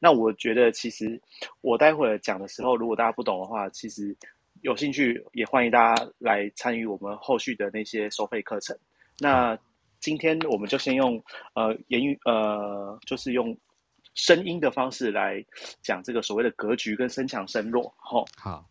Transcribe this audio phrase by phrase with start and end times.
[0.00, 1.20] 那我觉得其实
[1.60, 4.16] 我待会儿讲的时候，如果大家不懂的话，其实
[4.62, 8.76] 有兴趣也欢迎大家来参与我们后续的那些收费课程。
[9.18, 9.56] 那
[10.00, 11.22] 今天我们就先用
[11.54, 13.56] 呃言语呃，就是用
[14.14, 15.44] 声音的方式来
[15.82, 17.94] 讲这个所谓的格局跟身强身弱。
[17.98, 18.64] 吼，好，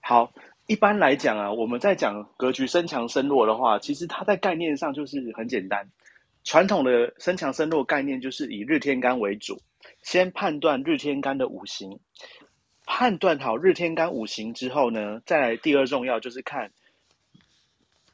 [0.00, 0.32] 好。
[0.66, 5.90] 一般来讲啊，我们在讲格局身强身弱的话，其实它在概念上就是很简单。
[6.44, 9.60] 传统的身强身弱概念就是以日天干为主，
[10.02, 12.00] 先判断日天干的五行，
[12.86, 16.70] 判断好日天干五行之后呢，再来第二重要就是看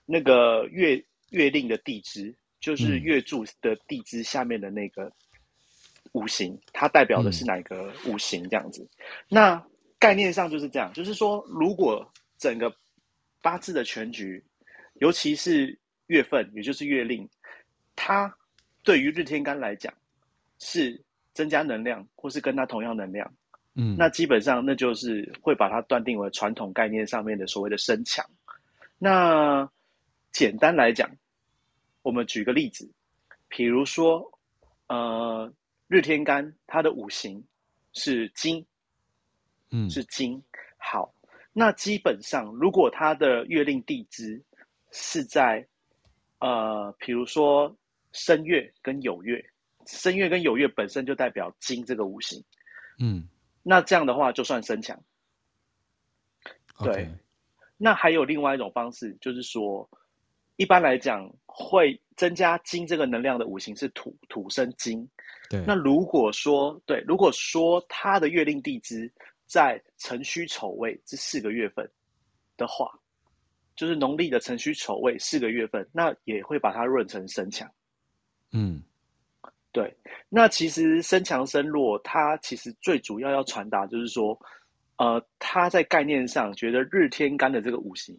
[0.05, 5.11] 那个月月令的地支，就是月柱的地支下面的那个
[6.13, 8.89] 五行，它代表的是哪个五行这样子。
[9.29, 9.65] 那
[9.99, 12.07] 概念上就是这样，就是说如果
[12.39, 12.75] 整个
[13.41, 14.45] 八字的全局，
[14.95, 17.29] 尤其是月份，也就是月令，
[17.97, 18.33] 它
[18.85, 19.93] 对于日天干来讲
[20.61, 23.35] 是增加能量，或是跟它同样能量，
[23.75, 28.25] 嗯，那基本上那就是会把它断定为传统概念上面的所谓的身强。
[28.99, 29.69] 那
[30.31, 31.11] 简单来讲，
[32.03, 32.91] 我们举个例子，
[33.49, 34.31] 比如说，
[34.87, 35.53] 呃，
[35.89, 37.43] 日天干它的五行
[37.93, 38.65] 是金，
[39.71, 40.43] 嗯，是金，
[40.77, 41.13] 好。
[41.59, 44.43] 那基本上，如果它的月令地支
[44.93, 45.67] 是在，
[46.39, 47.75] 呃，比如说
[48.17, 49.45] 申月跟酉月，
[49.87, 52.43] 申月跟酉月本身就代表金这个五行，
[52.99, 53.29] 嗯，
[53.63, 54.99] 那这样的话就算身强。
[56.79, 57.09] 对.
[57.77, 59.89] 那还有另外一种方式，就是说，
[60.57, 65.07] 一般来讲会增加金这个能量的五行是土，土生金。
[65.51, 69.13] 对，那如果说对，如果说他的月令地支。
[69.49, 71.89] 在辰戌丑未这四个月份
[72.57, 72.91] 的话，
[73.77, 77.71] 就是农历的辰戌丑未四个月份，那也会把它润成身强。
[78.57, 78.83] 嗯，
[79.73, 79.95] 对。
[80.29, 84.39] 那其实身强身弱，它其实最主要要传达就是说，
[84.97, 88.19] 呃，它在概念上觉得日天干的这个五行，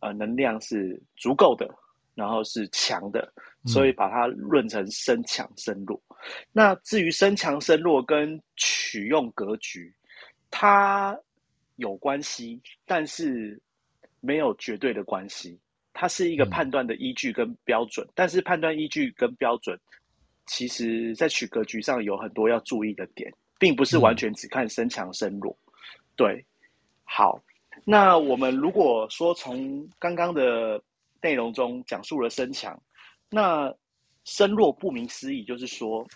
[0.00, 1.68] 呃，能量是足够的，
[2.14, 3.30] 然后是强的，
[3.66, 6.00] 所以把它论成身强身弱。
[6.08, 6.16] 嗯。
[6.52, 9.94] 那至于身强身弱跟取用格局。
[10.56, 11.18] 它
[11.78, 13.60] 有关系，但是
[14.20, 15.58] 没有绝对的关系。
[15.94, 19.80] 它是一个判断的依据跟标准，嗯、但是判断依据跟标准，
[20.44, 25.56] 其实在取格局上有很多要注意的点，并不是完全只看身强身弱。
[25.66, 25.72] 嗯、
[26.16, 26.44] 对，
[27.04, 27.42] 好，
[27.84, 30.82] 那我们如果说从刚刚的
[31.22, 32.78] 内容中讲述了身强，
[33.30, 33.74] 那
[34.24, 36.06] 身弱不明思义，就是说，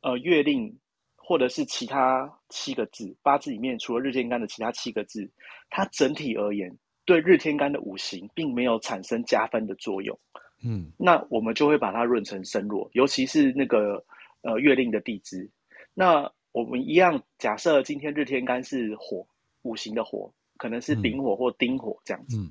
[0.00, 0.76] 呃，月令。
[1.24, 5.30] 或者是其他七个字，八字里面除了日天干的其他七个字，
[5.70, 6.68] 它整体而言
[7.04, 10.18] 对日天干的五行并没有产生加分的作用。
[10.64, 14.04] 嗯，那我们就会把它论成身弱，尤其是那个
[14.42, 15.48] 呃月令的地支。
[15.94, 19.26] 那我们一样假设今天日天干是火，
[19.62, 22.36] 五行的火，可能是丙火或丁火这样子。
[22.36, 22.50] 嗯，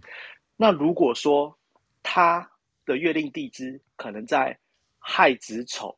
[0.57, 1.57] 那如果说
[2.03, 2.49] 它
[2.85, 4.57] 的月令地支可能在
[4.99, 5.95] 亥子丑，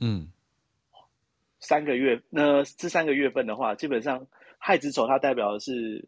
[0.00, 0.28] 嗯。
[1.62, 4.26] 三个月，那这三个月份的话，基本上
[4.56, 6.02] 亥子丑它代表的是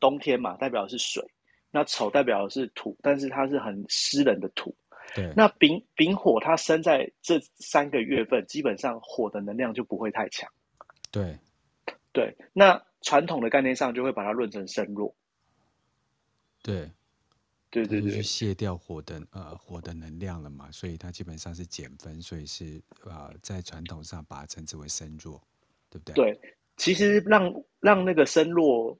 [0.00, 1.22] 冬天嘛，代表的是水；
[1.70, 4.74] 那丑代表的是土，但是它是很湿冷的土。
[5.14, 5.32] 对。
[5.36, 10.50] 那丙丙火它生在这三个月份，基本上火的能量就不会太强。
[11.10, 11.38] 对。
[12.12, 12.36] 对。
[12.52, 15.14] 那传统的概念上就会把它论成身弱。
[16.62, 16.90] 对。
[17.70, 25.42] 对对对，去卸掉火的呃火的能量了嘛，所以它基本上是减分，所以是呃在传统上把它称之为身弱，
[25.90, 26.14] 对不对？
[26.14, 26.40] 对，
[26.76, 28.96] 其实让让那个身弱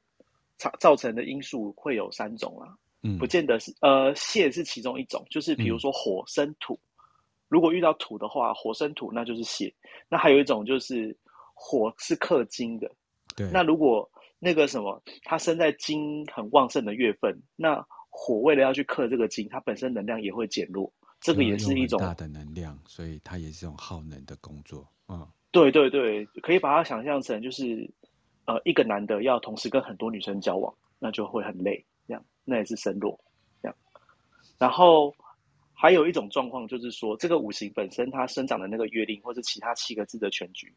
[0.57, 7.01] 造造成的因素会有三种啦，嗯，不见得是呃泄是其中一种，就是比如说火生土，嗯、
[7.49, 9.73] 如果遇到土的话，火生土那就是泄，
[10.09, 11.17] 那还有一种就是
[11.55, 12.91] 火是克金的，
[13.37, 24.87] 对，那如果那个什么它生在金很旺盛的月份，那火为了要去克这个金，它本身能量也会减弱，这个也是一种大的能量，所以它也是一种耗能的工作。
[25.09, 27.91] 嗯，对对对，可以把它想象成就是，
[28.47, 33.19] 呃，一个男的要同时跟很多女生交往，那就会很累，这样，那也是身弱，
[33.63, 33.77] 这样。
[34.59, 35.15] 然后
[35.73, 40.73] 还有一种状况就是说，这个五行本身它生长的那个月令，或是其他七个字的全局，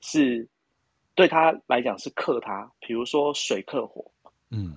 [0.00, 0.48] 是
[1.14, 4.10] 对他来讲是克他，比如说水克火，
[4.50, 4.76] 嗯。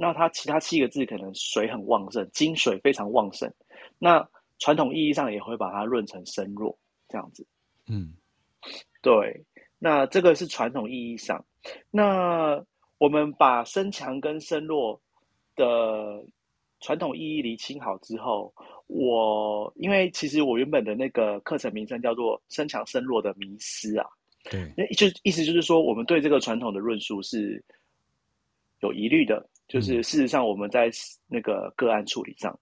[0.00, 3.52] 那他其他七个字可能水很旺盛，金水非常旺盛。
[3.98, 4.24] 那
[4.60, 6.78] 传统意义上也会把它论成身弱
[7.08, 7.44] 这样子。
[7.88, 8.14] 嗯，
[9.02, 9.44] 对。
[9.78, 11.44] 那这个是传统意义上。
[11.90, 12.62] 那
[12.98, 15.00] 我们把身强跟身弱
[15.54, 16.24] 的
[16.80, 18.52] 传统意义厘清好之后，
[18.86, 24.06] 我因为其实我原本的那个课程名称叫做“身强身弱的迷失”啊，
[24.50, 27.62] 对，那就意思就是说，我们对这个传统的论述是
[28.80, 30.90] 有疑虑的，就是事实上我们在
[31.26, 32.56] 那个个案处理上，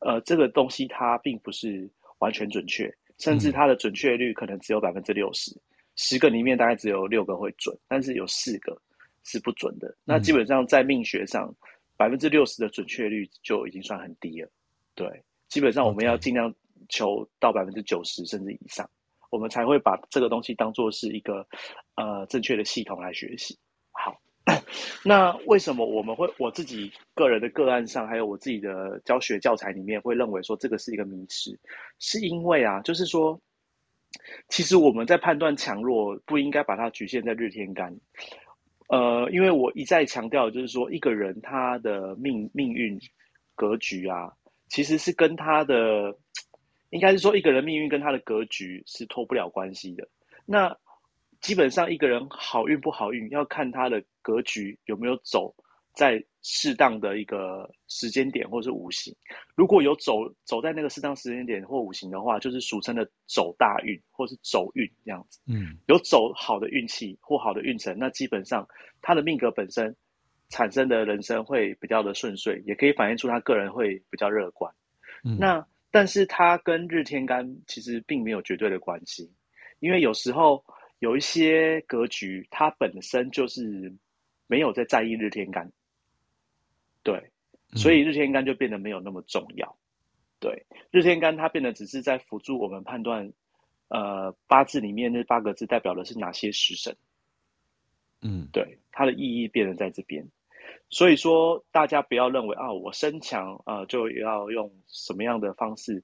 [0.00, 5.54] 嗯、呃，这个东西它并不是完全准确，甚至它的准确率可能只有百分之六十，
[5.96, 8.80] 十个里面大概只有六个会准，但是有四个
[9.24, 9.94] 是不准的。
[10.04, 11.54] 那基本上在命学上，
[11.96, 14.50] 百分之六十的准确率就已经算很低了，
[14.94, 15.22] 对。
[15.48, 16.54] 基本上我们要尽量
[16.88, 18.88] 求到百分之九十甚至以上.
[19.30, 21.46] 我们才会把这个东西当做是一个
[21.94, 23.56] 呃正确的系统来学习。
[23.92, 24.20] 好，
[25.04, 31.56] 那为什么我们会我自己个人的个案上，还有我自己的教学教材里面会认为说这个是一个迷思？
[31.98, 33.40] 是因为啊，就是说，
[34.48, 37.94] 其实我们在判断强弱不应该把它局限在日天干。
[38.88, 42.98] 呃，因为我一再强调，就是说一个人他的命命运
[43.54, 44.32] 格局啊。
[44.68, 46.16] 其实是跟他的，
[46.90, 50.06] 应该是说一个人命运跟他的格局是脱不了关系的。
[50.46, 50.72] 那
[51.40, 55.52] 基本上一个人好运不好运，要看他的格局有没有走
[55.94, 59.14] 在适当的一个时间点，或是五行。
[59.54, 65.40] 如果有走走在那个适当时间点或五行的话，就是俗称的走大运或是走运这样子。
[65.46, 68.66] 嗯，有走好的运气或好的运程，那基本上
[69.02, 69.94] 他的命格本身。
[70.52, 74.68] 产生的人生会比较的顺遂，也可以反映出他个人会比较乐观。
[75.22, 79.32] 嗯、那但是他跟日天干其实并没有绝对的关系，
[79.78, 80.60] 因为有时候
[80.98, 83.94] 有一些格局，它本身就是
[84.48, 85.70] 没有在在意日天干，
[87.02, 87.30] 对，
[87.74, 89.76] 所以日天干就变得没有那么重要。
[90.38, 93.30] 对，日天干它变得只是在辅助我们判断，
[93.88, 96.96] 呃，八字里面那八个字代表的是哪些食神。
[98.22, 100.26] 嗯，对，它的意义变得在这边。
[100.88, 106.02] 所以说，大家不要认为啊，我身强啊、呃，就要用什么样的方式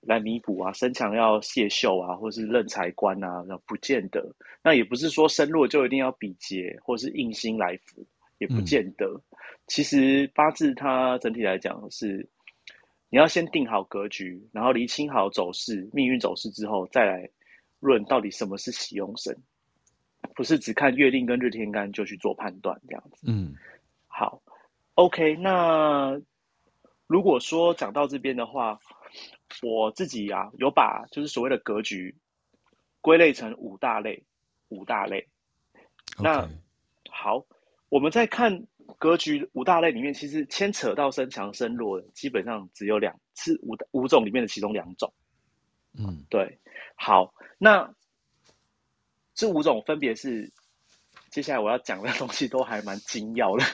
[0.00, 0.72] 来弥补啊？
[0.72, 4.34] 身强要卸秀啊，或是认财官啊，那不见得。
[4.62, 8.06] 那也不是说身弱就一定要比劫或是印星来辅，
[8.38, 9.06] 也不见得。
[9.06, 9.22] 嗯、
[9.66, 12.28] 其实八字它整体来讲是，
[13.10, 17.28] 你要先定好格局，然后厘清好走势、命运走势之后，再来
[17.80, 19.36] 论到底什么是喜用神，
[20.34, 23.26] 不是只看月令跟日天干就去做判断这样子。
[23.26, 23.54] 嗯。
[24.06, 24.42] 好
[24.94, 26.20] ，OK，那
[27.06, 28.78] 如果说讲到这边的话，
[29.62, 32.14] 我自己啊有把就是所谓的格局
[33.00, 34.20] 归类成五大类，
[34.70, 35.24] 五大类。
[36.20, 36.48] 那
[37.10, 37.46] 好，
[37.90, 38.66] 我们再看
[38.98, 45.12] 格局五大类里面，其实牵扯到身强身弱的，基本上只有两，是五五种里面的其中两种。
[45.92, 46.58] 嗯，对。
[46.96, 47.92] 好，那
[49.34, 50.50] 这五种分别是
[51.30, 53.64] 接下来我要讲的东西都还蛮精要的。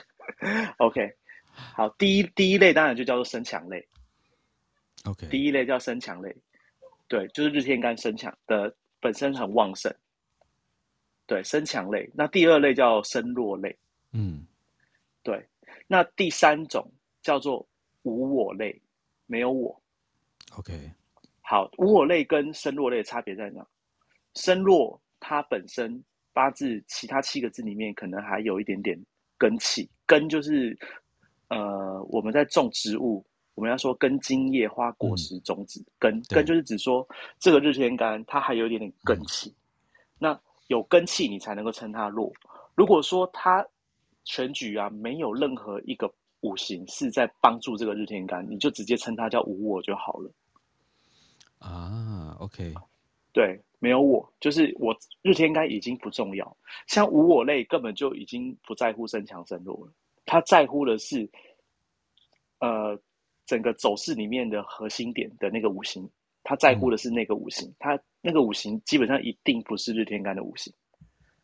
[0.77, 1.15] OK，
[1.53, 3.87] 好，第一第一类当然就叫做身强类。
[5.05, 6.35] OK，第一类叫身强类，
[7.07, 9.93] 对，就是日天干身强的本身很旺盛，
[11.27, 12.09] 对，身强类。
[12.13, 13.77] 那第二类叫身弱类，
[14.11, 14.45] 嗯，
[15.25, 15.45] 对。
[15.87, 16.89] 那第三种
[17.21, 17.67] 叫做
[18.03, 18.81] 无我类，
[19.25, 19.81] 没有我。
[20.57, 20.89] OK，
[21.41, 23.67] 好，无我类跟身弱类的差别在哪？
[24.35, 26.01] 身弱它本身
[26.31, 28.97] 八字其他七个字里面可能还有一点点。
[29.37, 30.77] 根气，根就是，
[31.49, 33.21] 呃，我们在种植物，
[33.53, 37.05] 我们要说根茎叶花果实种子，嗯、根根就是指说
[37.37, 39.55] 这个日天干它还有一点点根气，嗯、
[40.19, 42.31] 那有根气你才能够称它弱。
[42.75, 43.67] 如果说它
[44.25, 50.29] 全局啊没有任何一个五行是在帮助这个日天干，你就直接称它叫无我就好了。
[51.59, 52.73] 啊，OK，
[53.31, 53.61] 对。
[53.79, 56.57] 没有我，就是我日天干已经不重要。
[56.87, 59.93] 像无我类根本就已经不在乎身强身弱了，
[60.25, 61.29] 他在乎的是，
[62.59, 62.99] 呃，
[63.45, 66.09] 整个走势里面的核心点的那个五行，
[66.41, 70.73] 他在乎的是那个五行，他、嗯、那个五行基本上一定不是日天干的五行，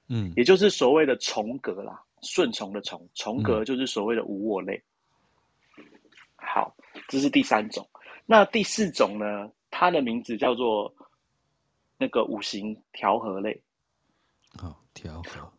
[0.07, 4.82] 嗯，也就是所谓的重格啦，顺从的从，从格就是所谓的无我类。
[5.78, 5.84] 嗯、
[6.36, 6.75] 好，
[7.08, 7.88] 这是第三种。
[8.25, 9.51] 那第四种呢？
[9.70, 10.94] 它的名字叫做。
[12.04, 13.62] 那个五行调和类，
[14.58, 15.54] 好调和，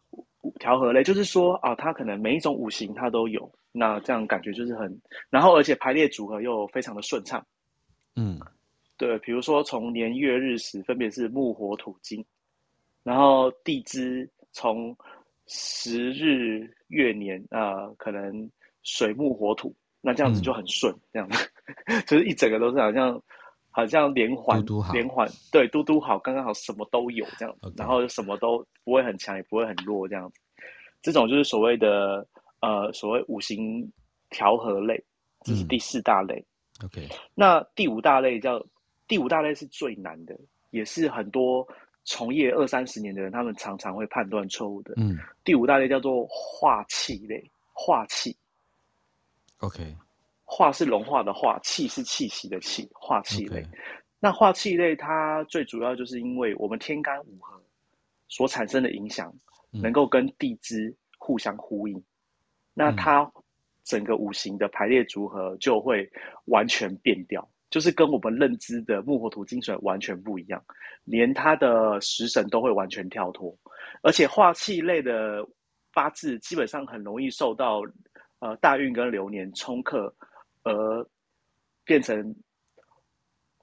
[0.58, 5.00] 调和类就是说啊，它可能每一种五行它都有，那这样感觉就是很，
[5.30, 7.46] 然后而且排列组合又非常的顺畅，
[8.16, 8.40] 嗯，
[8.96, 12.26] 对，比如说从年月日时分别是木火土金，
[13.04, 14.96] 然后地支从
[15.46, 18.50] 时日月年啊、呃，可能
[18.82, 21.50] 水木火土，那这样子就很顺，嗯、这样子
[22.06, 23.22] 就是一整个都是好像。
[23.74, 30.38] 好像连环连环，对，嘟嘟好，刚刚好，什么都有这样.然后什么都不会很强，也不会很弱这样子。
[31.00, 32.28] 这种就是所谓的
[32.60, 33.90] 呃，所谓五行
[34.28, 35.02] 调和类，
[35.40, 36.44] 这是第四大类。
[36.84, 38.62] OK，那第五大类叫
[39.08, 41.66] 第五大类是最难的，也是很多
[42.04, 44.94] 从业二三十年的人，他们常常会判断错误的。
[44.96, 47.42] 嗯，第五大类叫做化气类，
[47.72, 48.36] 化气。
[49.58, 49.96] OK，
[50.44, 53.62] 化是融化的化，气是气息的气，化气类。
[53.62, 53.68] Okay.
[54.20, 57.60] 那化气类它最主要就是因为我们天干五合
[58.28, 59.32] 所产生的影响，
[59.70, 62.04] 能够跟地支互相呼应，嗯、
[62.74, 63.30] 那它。
[63.84, 66.08] 整个五行的排列组合就会
[66.44, 70.62] 完全变掉，就是跟我们认知的木火土金水完全不一样，
[71.04, 73.56] 连它的食神都会完全跳脱，
[74.02, 75.44] 而且化气类的
[75.94, 77.82] 八字基本上很容易受到
[78.40, 80.14] 呃大运跟流年冲克，
[80.64, 81.08] 而
[81.82, 82.36] 变成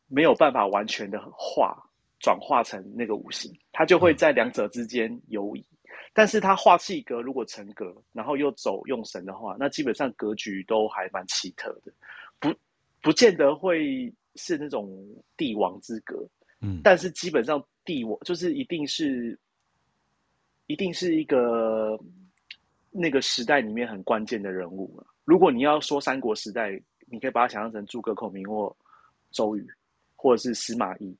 [0.07, 1.77] 没有办法完全的化
[2.19, 5.63] 转化成那个五行，它就会在两者之间游移。
[6.13, 11.93] 但是它化气格如果成格，然后又走用神的话，那基本上格局都还蛮奇特的，
[12.39, 12.51] 不
[13.01, 14.89] 不见得会是那种
[15.37, 16.27] 帝王之格，
[16.61, 19.37] 嗯，但是基本上帝王就是一定是，
[20.67, 21.99] 一定是一个
[22.91, 25.01] 那个时代里面很关键的人物。
[25.23, 26.71] 如果你要说三国时代，
[27.07, 28.75] 你可以把它想象成诸葛孔明或
[29.31, 29.67] 周瑜，
[30.15, 31.15] 或者是司马懿。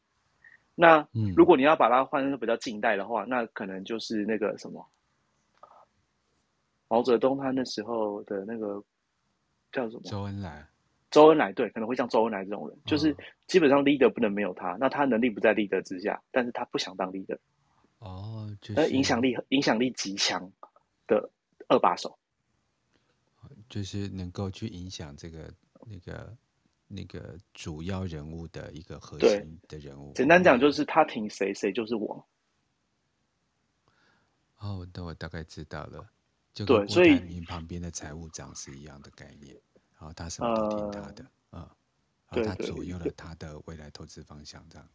[0.75, 1.05] 那
[1.35, 4.85] 如果你要把它换成比较近代的话，嗯，那可能就是那个什么
[6.87, 8.83] 毛泽东他那时候的那个
[9.71, 10.01] 叫什么？
[10.05, 10.65] 周恩来。
[11.11, 13.15] 周恩来对，可能会像周恩来这种人，哦，就是
[13.47, 17.37] 基本上 leader 不能没有他，那他能力不在 leader 之下，但是他不想当 leader。
[17.99, 20.51] 哦，就是影响力影响力极强
[21.07, 21.29] 的
[21.67, 22.17] 二把手，
[23.69, 25.53] 就是能够去影响这个
[25.85, 26.35] 那个。
[26.91, 32.27] 那个主要人物的一个核心的人物，简单讲就是他挺谁，谁就是我。
[34.57, 36.09] 哦，那我大概知道了，
[36.51, 39.55] 就跟郭台铭旁边的财务长是一样的概念。
[39.99, 41.69] 然后他什么都听他的，嗯、呃，
[42.31, 44.87] 然后他左右了他的未来投资方向，这样。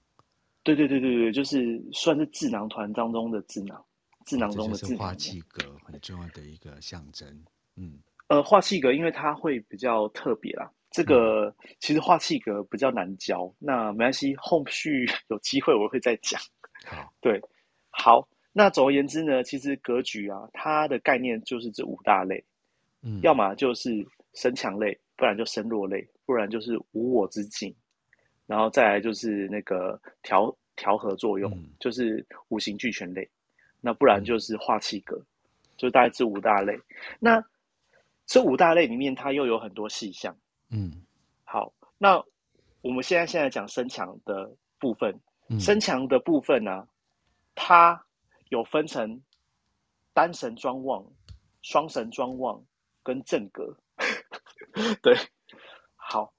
[0.62, 3.84] 对对对对对，就是算是智囊团当中的智囊，
[4.24, 4.88] 智囊中的智囊。
[4.90, 7.44] 这是化气格很重要的一个象征，
[7.76, 8.00] 嗯。
[8.28, 10.70] 呃，化气格因为它会比较特别啦。
[10.90, 16.40] 这个其实化气格比较难教，那没关系，后续 有机会我会再讲。
[16.86, 17.38] 好，对，
[17.90, 22.42] 好，那总而言之呢，其实格局啊，它的概念就是这五大类，
[23.02, 23.90] 嗯，要么就是
[24.34, 27.74] 身强类，不然就身弱类，不然就是无我之境，
[28.46, 33.28] 然后再来就是那个调调和作用，嗯，就是五行俱全类，
[33.80, 35.26] 那不然就是化气格，嗯，
[35.76, 36.78] 就大概这五大类。
[37.20, 37.42] 那
[38.26, 40.36] 这五大类里面，它又有很多细项。
[40.70, 41.04] 嗯，
[41.44, 42.22] 好，那
[42.80, 45.14] 我们现在现在讲身强的部分，
[45.48, 46.88] 嗯、身强的部分呢、啊，
[47.54, 48.04] 它
[48.48, 49.22] 有分成
[50.12, 51.04] 单神庄旺、
[51.62, 52.60] 双神庄旺
[53.02, 53.76] 跟正格。
[55.02, 55.16] 对，
[55.96, 56.32] 好，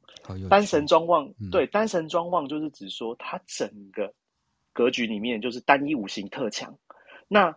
[0.50, 4.13] 单神庄望，嗯、对，单神庄望就是指说它整个
[4.74, 6.77] 格局里面就是单一五行特强。
[7.27, 7.55] 那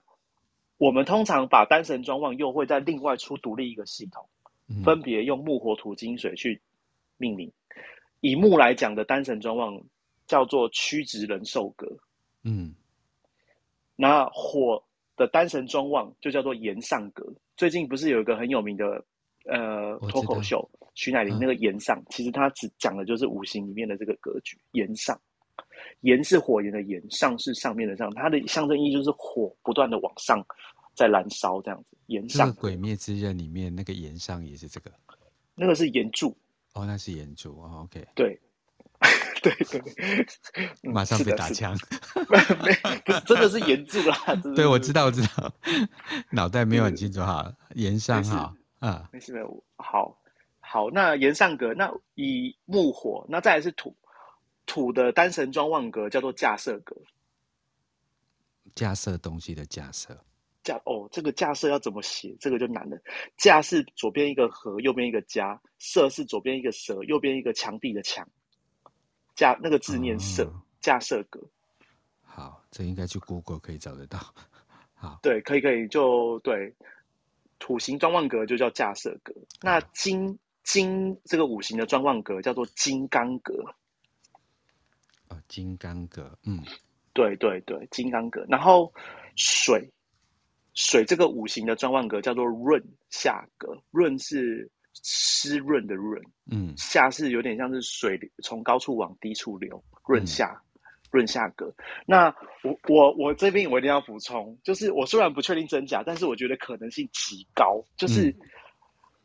[0.76, 4.28] 我们通常把单神庄望又会再另外出独立一个系统，
[4.68, 6.60] 嗯、分别用木火土金水去。
[7.20, 7.52] 命名
[8.20, 9.76] 以木来讲的单神庄望
[10.28, 11.84] 叫做曲直人寿格，
[12.44, 12.72] 嗯，
[13.96, 14.80] 那火
[15.16, 17.26] 的单神庄望就叫做炎上格。
[17.56, 19.04] 最近不是有一个很有名的
[19.48, 24.56] 呃脱口秀，徐乃麟那个炎上，嗯、其实他只讲的就是五行里面的这个格局。
[24.72, 25.18] 炎上，
[26.00, 30.44] 炎是火焰的炎，上是上面的上，它的象征意义就是火不断的往上
[30.94, 31.96] 在燃烧这样子。
[32.06, 34.90] 炎上，鬼灭之刃里面那个炎上也是这个，
[35.54, 36.36] 那个是炎柱。
[36.74, 38.38] 哦，那是炎柱哦，OK， 对，
[39.42, 41.76] 对对，马上被打枪，
[42.30, 42.72] 没，
[43.12, 44.16] 是真的是炎柱啦，
[44.54, 45.52] 对，我知道，我知道，
[46.30, 50.16] 脑袋没有很清楚哈，炎上哈，啊，没事没有，好，
[50.60, 53.94] 好，那炎上格，那以木火，那再来是土，
[54.66, 56.96] 土的单神庄旺格叫做架设格，
[58.74, 60.16] 架设东西的架设。
[60.64, 62.36] 架哦，这个架设要怎么写？
[62.38, 62.98] 这个就难了。
[63.38, 68.28] 架是左边一个河，右边一个家；设是左边一个蛇，右边一个墙壁的墙。
[69.34, 71.40] 架那个字念设，嗯、架设格。
[72.22, 74.18] 好，这应该去 Google 可以找得到。
[74.94, 76.74] 好，对，可以可以，就对。
[77.58, 79.34] 土形庄旺格就叫架设格。
[79.60, 83.54] 那金金这个五行的庄旺格叫做金刚格。
[85.28, 86.62] 哦，金刚格，嗯，
[87.12, 88.44] 对对对，金刚格。
[88.48, 88.92] 然后
[89.36, 89.90] 水。
[90.80, 96.22] 水这个五行的庄旺格叫做润下格，润是湿润的润，
[96.52, 100.62] 嗯，下是有点像是水从高处往低处流，润下，
[101.10, 101.72] 润、嗯、下格。
[102.06, 107.82] 那我我我这边我一定要补充，就是我虽然不确定真假，但是我觉得可能性极高。
[107.96, 108.34] 就是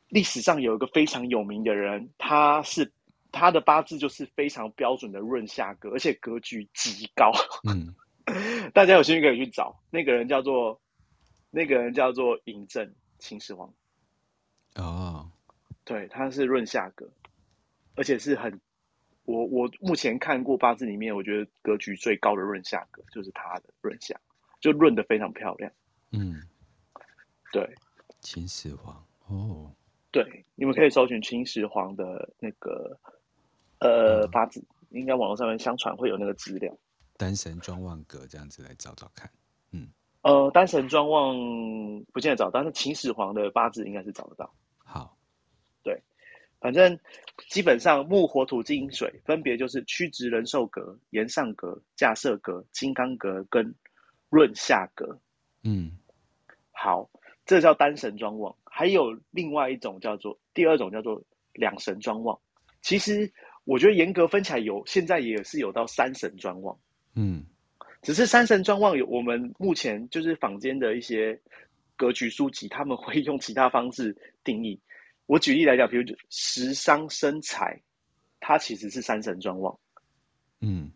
[0.09, 2.91] 历史上有一个非常有名的人，他是
[3.31, 7.31] 他的八字就是非常标准的润下格，而且格局极高。
[7.67, 7.93] 嗯，
[8.73, 10.79] 大家有兴趣可以去找那个人，叫做
[11.49, 13.73] 那个人叫做嬴政秦始皇。
[14.75, 15.29] 哦，
[15.83, 17.09] 对，他是润下格，
[17.95, 18.59] 而且是很
[19.25, 24.19] 我我目前看过八字里面，我觉得格局最高的润下格就是他的润下，
[24.59, 25.71] 就润的非常漂亮。
[26.11, 26.41] 嗯，
[27.51, 27.73] 对，
[28.19, 29.71] 秦始皇哦。
[30.11, 32.95] 对，你们可以搜寻秦始皇的那个
[33.79, 36.77] 呃八字，应该网络上面相传会有那个资料。
[37.17, 39.31] 单神庄望格这样子来找找看，
[39.71, 39.87] 嗯，
[40.21, 41.35] 呃，单神庄望
[42.11, 44.53] 不见得找，但是秦始皇的八字应该是找得到。
[46.63, 46.97] 反正
[47.49, 53.75] 基本上木火土金水分别就是曲直人寿格、延上格、架设格、金刚格跟
[54.29, 55.19] 润下格。
[55.63, 55.91] 嗯，
[56.71, 57.09] 好，
[57.45, 58.55] 这叫单神庄望。
[58.63, 62.39] 还有另外一种叫做第二种叫做两神庄望，
[62.81, 63.29] 其实
[63.65, 66.79] 我觉得严格分起来有现在也是有到三神庄望，
[67.13, 67.45] 嗯，
[68.01, 71.37] 只是三神庄望有我们目前就是坊间的一些
[71.97, 74.15] 格局书籍，他们会用其他方式
[74.45, 74.79] 定义。
[75.25, 77.81] 我举例来讲，比如食伤生财，
[78.39, 79.77] 它其实是三神专旺，
[80.59, 80.91] 嗯，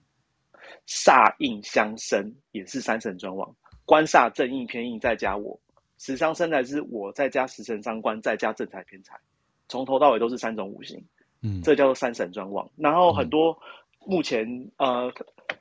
[0.85, 3.55] 煞印相生也是三神专旺，
[3.85, 5.59] 官煞正印偏印再加我。
[5.97, 9.19] 食伤生财是我再加食神伤官再加正财偏财，
[9.67, 11.03] 从头到尾都是三种五行，
[11.41, 12.69] 嗯，这叫做三神专旺。
[12.75, 13.57] 然后很多
[14.05, 15.13] 目前、嗯、呃，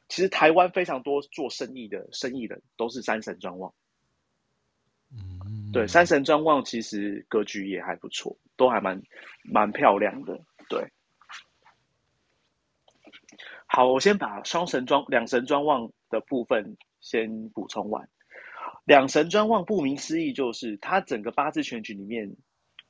[0.08, 3.73] 其实台湾非常多做生意的生意人都是三神专旺，
[5.11, 9.01] 嗯，对，三神专旺其实格局也还不错，都还蛮
[9.45, 10.87] 蛮漂亮的，对。
[13.67, 18.09] 好，我先把双神庄两神专望的部分先补充完。
[18.85, 22.33] 两神专望，顾名思义，就是它整个八字全局里面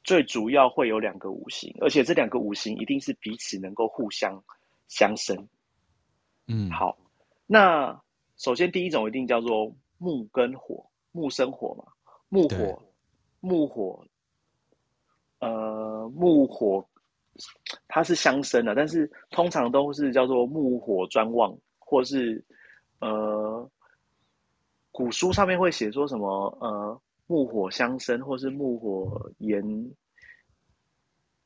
[0.05, 4.43] 最主要会有两个五行，而且这两个五行一定是彼此能够互相
[4.89, 5.49] 相生。
[6.47, 6.97] 嗯，好，
[7.47, 7.99] 那
[8.37, 11.85] 首先第一种一定叫做木跟火，木生火嘛，
[12.29, 12.83] 木火，
[13.41, 14.07] 木火，
[15.41, 16.87] 呃，木火
[17.89, 22.45] 它是相生的，但是通常都是叫做木火专旺，或是
[23.01, 23.71] 呃。
[24.93, 26.57] 古书上面会写说什么？
[26.59, 29.63] 呃，木火相生，或是木火炎，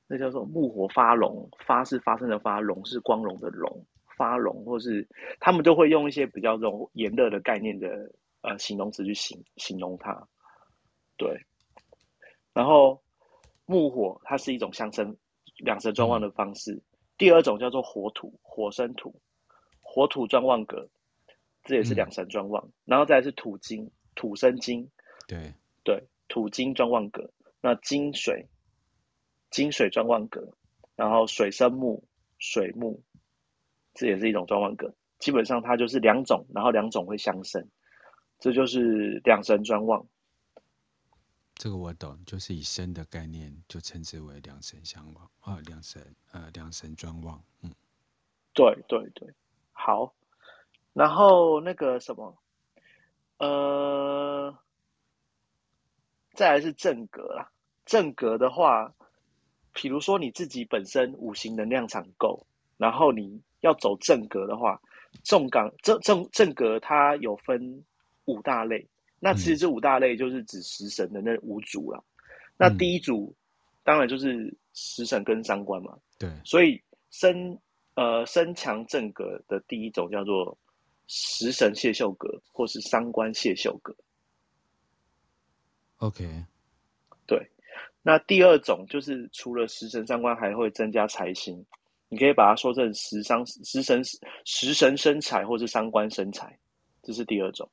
[0.07, 1.51] 那叫做木火发荣。
[1.67, 3.85] 发是发生的发，荣是光荣的荣，
[4.17, 5.05] 发荣，或是
[5.41, 7.89] 他们都会用一些比较这种炎热的概念的
[8.43, 10.17] 呃形容词去形形容它。
[11.17, 11.37] 对，
[12.53, 13.03] 然后
[13.71, 15.17] 木火它是一种相生
[15.59, 16.83] 两神庄旺的方式。
[17.17, 19.15] 第二种叫做火土，火生土，
[19.81, 20.89] 火土庄旺格。
[21.63, 24.91] 这也是两神庄旺，嗯，然后再来是土金，土生金，
[25.29, 25.53] 对
[25.85, 27.31] 对，土金庄旺格，
[27.61, 28.45] 那金水，
[29.51, 30.41] 金水庄旺格，
[30.97, 32.03] 然后水生木，
[32.39, 33.01] 水木，
[33.93, 34.93] 这也是一种庄旺格。
[35.19, 37.65] 基本上它就是两种，然后两种会相生，
[38.39, 40.05] 这就是两神专旺。
[41.61, 47.71] 这个我懂，就是以生的概念就称之为两神相望啊，两神呃两神专望，嗯，
[48.55, 49.29] 对对对，
[49.73, 50.11] 好。
[50.95, 52.35] 然后那个什么，
[53.37, 54.59] 呃，
[56.33, 57.53] 再来是正格啦。
[57.85, 58.91] 正格的话，
[59.75, 62.43] 比如说你自己本身五行能量场够，
[62.79, 64.81] 然后你要走正格的话，
[65.25, 67.85] 重港正正正格它有分
[68.25, 68.89] 五大类。
[69.21, 72.03] 那其实这五大类就是指食神的那五组啦。
[72.03, 72.25] 嗯、
[72.57, 73.33] 那第一组
[73.85, 75.97] 当然就是食神跟伤官嘛。
[76.19, 76.29] 对。
[76.45, 77.57] 所以身
[77.95, 80.59] 呃身强正格的第一种叫做。
[81.13, 83.93] 食神谢秀格，或是伤官谢秀格。
[85.97, 86.25] OK，
[87.27, 87.51] 对。
[88.01, 91.67] 那第二种就是除了食神伤官，还会增加财星。
[92.09, 94.01] 你可以把它说成食伤食神
[94.45, 96.57] 食神生财，或是伤官生财，
[97.03, 97.69] 这是第二种。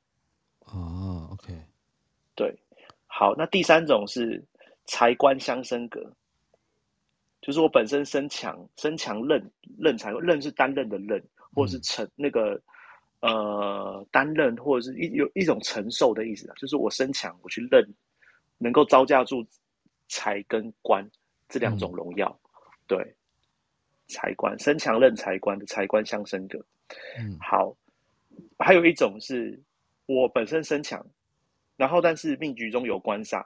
[0.64, 0.97] 哦
[1.42, 1.54] ，OK，
[2.34, 2.58] 对。
[3.06, 4.42] 好，那第三种是
[4.86, 6.12] 财官相生格，
[7.40, 11.22] 就是我本身身强，身强任任财，任是担任的任，
[11.54, 12.60] 或者是承、嗯、那个。
[13.20, 17.84] 呃，担任或者是一有一种承受的意思啊，就是我身强，我去任，
[18.58, 19.44] 能够招架住
[20.06, 21.04] 财跟官
[21.48, 22.48] 这两种荣耀，嗯、
[22.86, 23.16] 对，
[24.06, 26.64] 财官身强任财官的财官相生格。
[27.18, 27.76] 嗯，好，
[28.56, 29.60] 还有一种是
[30.06, 31.04] 我本身身强，
[31.78, 33.42] 然后但是命局中有官煞，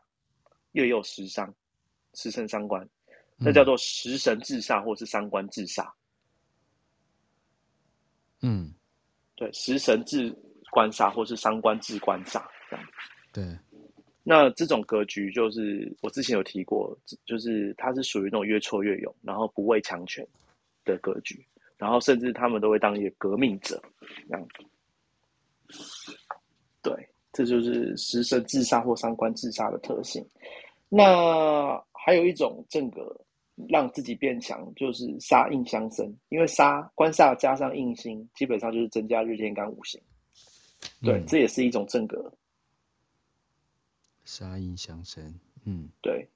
[0.73, 1.55] 又有食伤，
[2.15, 2.85] 食神伤官，
[3.37, 5.89] 那叫做食神制煞或是伤官制煞。
[8.41, 8.75] 嗯。
[9.35, 10.33] 对，食神制
[10.71, 12.87] 官煞，或是伤官制官煞，这样。
[13.33, 13.45] 对，
[14.23, 20.25] 那这种格局就是我之前有提过，就是它是属于那种越挫越勇，然后不畏强权，
[20.85, 21.45] 的格局，
[21.77, 23.83] 然后甚至他们都会当一个革命者
[24.29, 24.65] 这样子。
[26.81, 30.25] 对，这就是食神自杀或三官自杀的特性。
[30.89, 33.19] 那还有一种正格
[33.69, 40.01] 让自己变强，就是杀印相生，因为杀官煞加上印星，基本上就是增加日天干五行。
[41.03, 42.33] 对，嗯、这也是一种正格。
[44.25, 46.29] 杀印相生，嗯，对，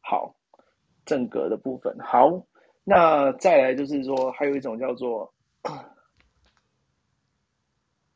[0.00, 0.34] 好，
[1.04, 2.42] 正格的部分好。
[2.82, 5.32] 那再来就是说，还有一种叫做，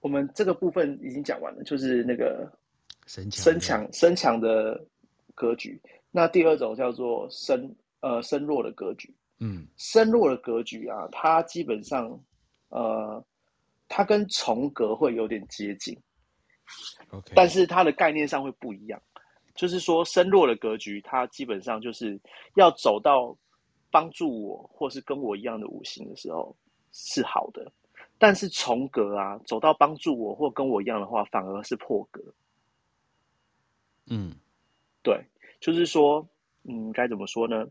[0.05, 2.47] 我们这个部分已经讲完了，就是那个
[3.07, 4.79] 身强身强的
[5.35, 5.81] 格局。
[6.11, 12.21] 那第二种叫做身呃身弱的格局，嗯，身弱的格局啊，它基本上
[12.69, 13.25] 呃，
[13.89, 15.99] 它跟重格会有点接近。
[17.11, 17.33] Okay.
[17.35, 19.01] 但是它的概念上会不一样，
[19.55, 22.21] 就是说身弱的格局，它基本上就是
[22.57, 23.35] 要走到
[23.91, 26.55] 帮助我或是跟我一样的五行的时候
[26.93, 27.73] 是好的，
[28.25, 32.23] 但是重格啊，走到帮助我或跟我一样的话，反而是破格。
[34.07, 34.35] 嗯，
[35.03, 35.23] 对，
[35.61, 36.27] 就是说，
[36.63, 37.67] 嗯，该怎么说呢？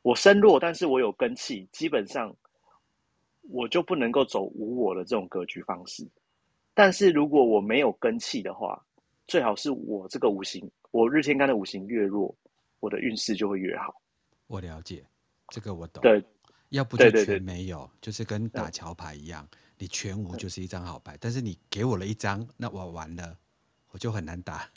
[0.00, 2.34] 我身弱，但是我有根气，基本上
[3.42, 6.08] 我就不能够走无我的这种格局方式。
[6.72, 8.82] 但是如果我没有根气的话，
[9.26, 12.34] 最好是我这个五行，我日天干的五行越弱，
[12.80, 13.94] 我的运势就会越好。
[14.46, 15.04] 我了解，
[15.48, 16.00] 这个我懂。
[16.00, 16.24] 对，
[16.72, 21.16] 要不就全没有，就是跟打桥牌一样，你全无就是一张好牌。
[21.20, 23.38] 但是你给我了一张，那我完了，
[23.90, 24.68] 我就很难打。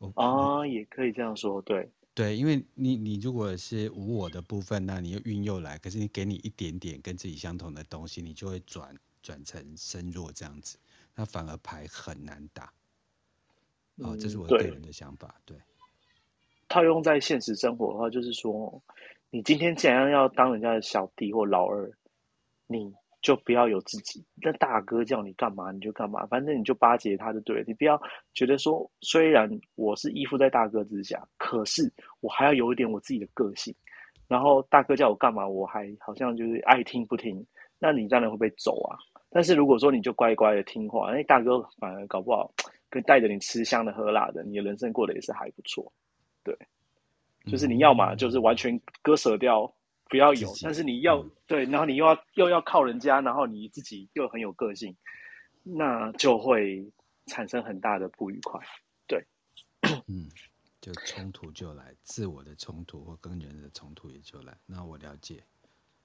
[0.16, 8.94] 啊，也可以这样说，对对，因为你你如果是无我的部分，那你又运又来，可是你给你一点点跟自己相同的东西，你就会转。
[9.20, 10.78] 转成身弱这样子，
[11.14, 12.72] 那反而牌很难打。
[13.96, 15.34] 哦，这是我个人的想法。
[15.44, 15.58] 对，
[16.68, 18.80] 套用在现实生活的话，就是说，
[19.30, 21.90] 你今天既然要当人家的小弟或老二，
[22.66, 24.24] 你就不要有自己。
[24.42, 27.64] 那大哥叫你干嘛你就干嘛，反正你就巴结他就对了。
[27.66, 28.00] 你不要
[28.32, 33.74] 觉得说，虽然我是依附在大哥之下，可是我还要有一点我自己的个性。
[34.28, 37.44] 然后大哥叫我干嘛，我还好像就是爱听不听。
[37.78, 38.96] 那你当然会被走啊。
[39.30, 42.50] 但是如果说你就乖乖的听话，哎，大哥反而搞不好
[42.88, 45.92] 可以带着你吃香的喝辣的，你的人生过得也是还不错。
[46.42, 46.56] 对，
[47.46, 49.72] 就是你要嘛，就是完全割舍掉，
[50.08, 50.52] 不要有。
[50.62, 54.94] 但是你要对，然后你又要又要靠人家，然后你自己又很有个性，
[55.62, 56.90] 那就会
[57.26, 58.60] 产生很大的不愉快。
[59.06, 59.24] 对，
[60.06, 60.28] 嗯，
[60.80, 64.56] 就冲突就来，自我的冲突或跟人的冲突也就来。
[64.66, 65.42] 那我了解，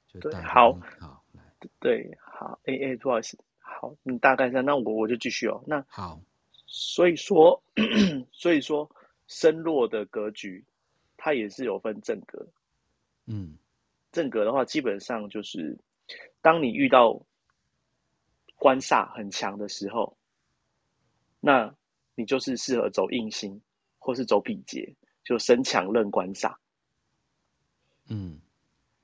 [0.08, 1.41] 就对，好，好来。
[1.80, 5.63] 对，好，哎哎，不好意思，好，你大概这样，那我我就继续哦。
[5.65, 6.22] 那好，
[6.67, 7.62] 所以说，
[8.32, 8.89] 所以说，
[9.28, 10.63] 身弱的格局，
[11.23, 12.45] 它也是有分正格。
[13.27, 13.57] 嗯，
[14.12, 15.79] 正格的话，基本上就是，
[16.41, 17.17] 当你遇到
[18.57, 20.17] 官煞很强的时候，
[21.39, 21.73] 那
[22.15, 23.57] 你就是适合走硬星，
[23.99, 26.53] 或是走比劫，就身强任官煞。
[28.09, 28.38] 嗯，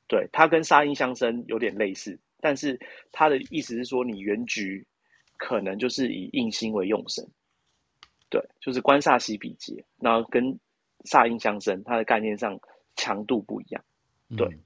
[0.05, 2.19] 对，它跟杀印相生有点类似。
[2.41, 2.77] 但是
[3.13, 4.86] 它的意思是说，你原局
[5.38, 7.25] 可能就是以硬星为用神，
[8.29, 10.60] 对，就是官煞喜比劫，然后跟
[11.06, 12.60] 煞印相生，它的概念上
[12.96, 13.84] 强度不一样，
[14.38, 14.60] 对，嗯、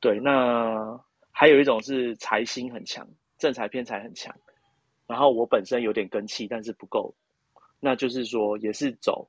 [0.00, 0.20] 对。
[0.20, 3.06] 那还有一种是财星很强，
[3.38, 4.34] 正财偏财很强，
[5.06, 7.14] 然后我本身有点根气，但是不够，
[7.80, 9.28] 那就是说也是走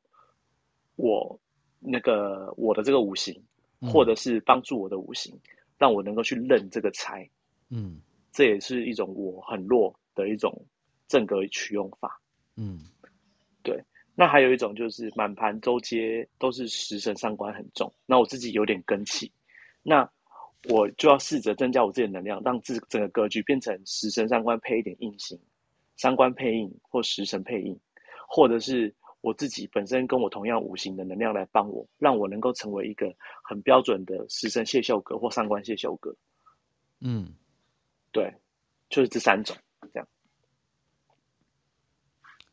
[0.95, 1.39] 我
[1.79, 3.41] 那个我的这个五行，
[3.81, 5.33] 或者是帮助我的五行。
[5.35, 7.29] 嗯让我能够去认这个财，
[7.67, 7.99] 嗯，
[8.31, 10.65] 这也是一种我很弱的一种
[11.05, 12.17] 正格取用法，
[12.55, 12.79] 嗯，
[13.61, 13.77] 对。
[14.15, 19.31] 那还有一种就是满盘周街都是食神上官很重，那我自己有点根气，
[19.83, 20.09] 那
[20.69, 25.39] 我就要试着增加我自己的能量，让自整个格局变成食神上官配一点印星，
[25.97, 27.79] 三官配印或食神配印，
[28.27, 28.93] 或者是。
[29.21, 33.11] 我自己本身跟我同样五行的能量来帮我，让我能够成为一个
[33.43, 36.15] 很标准的食神谢秀格或上官谢秀格。
[36.99, 37.33] 嗯，
[38.11, 38.31] 对，
[38.87, 39.57] 就是这三种
[39.91, 40.07] 这样，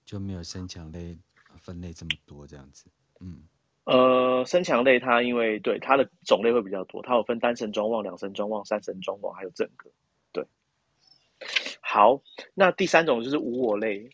[0.07, 1.18] 就没有身强类
[1.62, 2.90] 分类这么多这样子。
[3.20, 3.44] 嗯，
[3.85, 9.90] 呃，身强类它因为对它的种类会比较多，它有分单神庄旺、两神庄旺、三神庄旺，还有正格。
[10.33, 10.44] 对，
[11.81, 12.20] 好，
[12.55, 14.11] 那第三种就是无我类。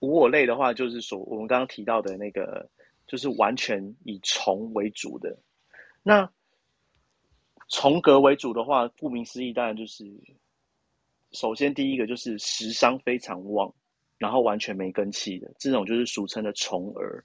[0.00, 2.66] 无我类的话，就是说我们刚刚提到的那个，
[3.06, 5.38] 就是完全以重为主的。
[6.02, 6.26] 那
[7.68, 10.10] 重格为主的话，顾名思义，当然就是
[11.32, 13.70] 首先第一个就是食伤非常旺，
[14.20, 17.24] 然后完全没根气的这种，就是俗称的重儿。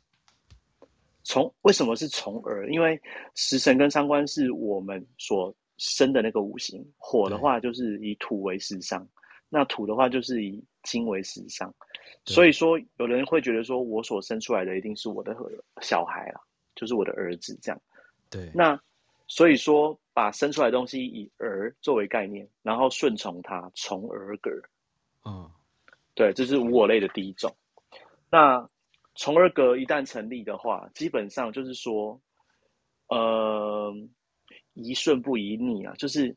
[1.26, 2.70] 虫为什么是虫儿？
[2.72, 3.00] 因为
[3.34, 9.06] 食神跟伤官是我们所生的那个五行，火的话就是以土为食伤，
[9.50, 11.74] 那土的话就是以金为食伤。
[12.26, 15.36] 所以说，有人会觉得说，我所生出来的一定是我的
[15.82, 16.40] 小孩啊，
[16.76, 17.82] 就是我的儿子这样。
[18.30, 18.50] 对。
[18.54, 18.80] 那
[19.28, 24.52] 所以说，把生出来的东西以儿作为概念，然后顺从它，从儿格。
[25.26, 25.50] 嗯，
[26.16, 27.56] 对，这是无我类的第一种。
[28.32, 28.68] 那
[29.16, 32.20] 从儿格一旦成立的话，基本上就是说，
[33.10, 33.94] 呃，
[34.74, 36.36] 宜顺不宜逆啊，就是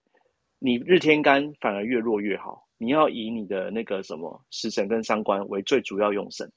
[0.59, 2.67] 你日天干反而越弱越好。
[2.81, 6.49] 你要以你的那个什么食神跟三官为最主要用神，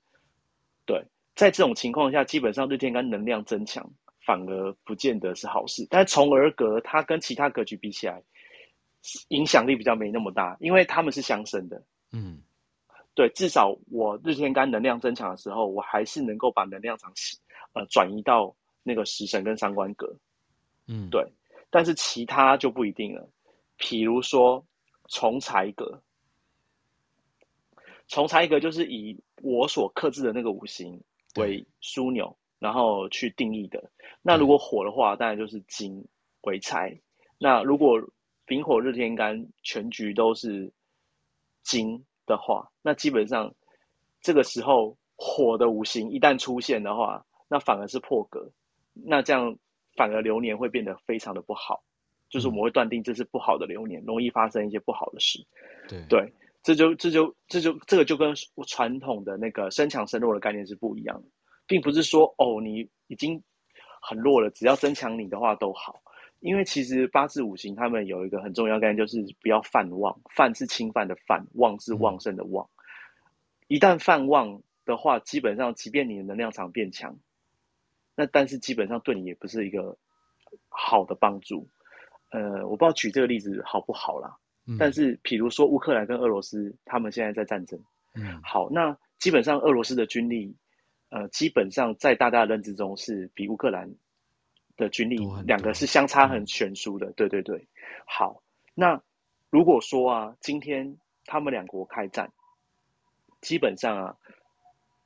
[0.86, 1.04] 对，
[1.36, 3.84] 在这种情况下，基本上日天干能量增强，
[4.24, 5.84] 反而不见得是好事。
[5.90, 8.22] 但从而格它跟其他格局比起来，
[9.30, 11.84] 影响力比较没那么大，因为他们是相生的。
[12.12, 12.40] 嗯，
[13.14, 17.12] 对，至少我日天干能量增强的时候，我还是能够把能量场
[17.74, 20.14] 呃转移到那个食神跟三官格。
[20.88, 21.26] 嗯，对，
[21.70, 23.30] 但是其他就不一定了，
[23.78, 24.64] 譬如说
[25.08, 26.02] 从财格。
[28.08, 31.02] 从财格就是以我所克制的那个五行
[31.36, 33.90] 为枢纽，然后去定义的。
[34.22, 36.06] 那如果火的话，当然就是金
[36.42, 37.00] 为财。
[37.38, 38.02] 那如果
[38.46, 40.70] 丙火日天干全局都是
[41.64, 43.54] 金的话，那基本上
[44.22, 48.50] 这个时候火的五行一旦出现的话，那反而是破格。
[48.94, 49.56] 那这样
[49.96, 51.84] 反而流年会变得非常的不好，
[52.30, 55.40] 就是我们会断定这是不好的流年，容易发生一些不好的事。
[55.88, 56.34] 对对。
[56.64, 58.32] 这就这就这就这个就跟
[58.68, 61.28] 传统的那个身强身弱的概念是不一样的，
[61.66, 63.42] 并不是说哦，你已经
[64.00, 66.00] 很弱了，只要增强你的话都好。
[66.42, 70.20] 因为其实八字五行他们有一个很重要概念，就是不要犯旺。
[70.36, 72.68] 犯是侵犯的犯，旺是旺盛的旺。
[73.68, 77.16] 一旦犯旺的话，基本上即便你的能量场变强，
[78.16, 79.98] 那但是基本上对你也不是一个
[80.68, 81.68] 好的帮助。
[82.32, 84.36] 呃，我不知道举这个例子好不好啦。
[84.80, 87.78] 但是，比如说乌克兰跟俄罗斯，他们现在在战争。
[88.14, 90.56] 嗯，好，那基本上俄罗斯的军力，
[91.10, 93.90] 呃，基本上在大家的认知中是比乌克兰
[94.82, 97.12] 的军力两个是相差很悬殊的。
[97.12, 97.66] 对对对。
[98.06, 98.42] 好，
[98.74, 99.02] 那
[99.50, 102.30] 如果说啊，今天他们两国开战，
[103.42, 104.18] 基本上啊，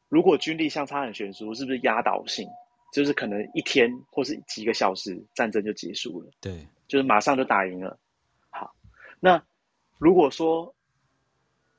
[0.07, 2.47] 如果军力相差很悬殊，是不是压倒性？
[2.93, 6.31] 就是可能一天或是几个小时，战争就结束了。
[6.39, 7.99] 对，就是马上就打赢了。
[8.49, 8.73] 好
[9.19, 9.43] 那
[9.97, 10.73] 如果说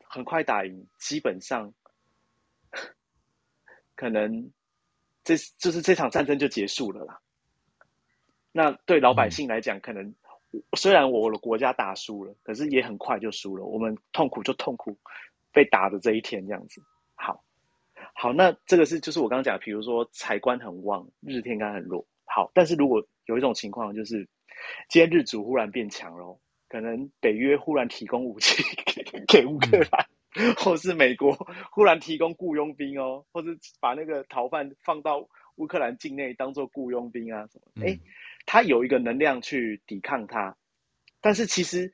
[0.04, 1.72] 很快打赢，基本上
[3.94, 4.50] 可能
[5.24, 7.18] 这就是这场战争就结束了啦。
[8.56, 10.14] 那对老百姓来讲，可能
[10.78, 13.66] 虽然我的国家打输了，可是也很快就输了。
[13.66, 14.96] 我们痛苦就痛苦
[15.52, 16.80] 被打的这一天这样子。
[17.14, 17.44] 好，
[18.14, 22.02] 好，那这个是就是我刚刚讲，比如说财官很旺，日天干很弱。
[22.24, 24.26] 好，但是如果有一种情况，就是
[24.88, 26.40] 今天日主忽然变强了。
[26.68, 31.32] 可能北约忽然提供武器给 给乌克兰，嗯，或是美国
[31.70, 37.86] 忽然提供雇佣兵哦，或是把那个逃犯放到乌克兰境内当做雇佣兵啊什么？
[37.86, 38.00] 哎，嗯，
[38.46, 40.56] 他有一个能量去抵抗它，
[41.20, 41.92] 但是其实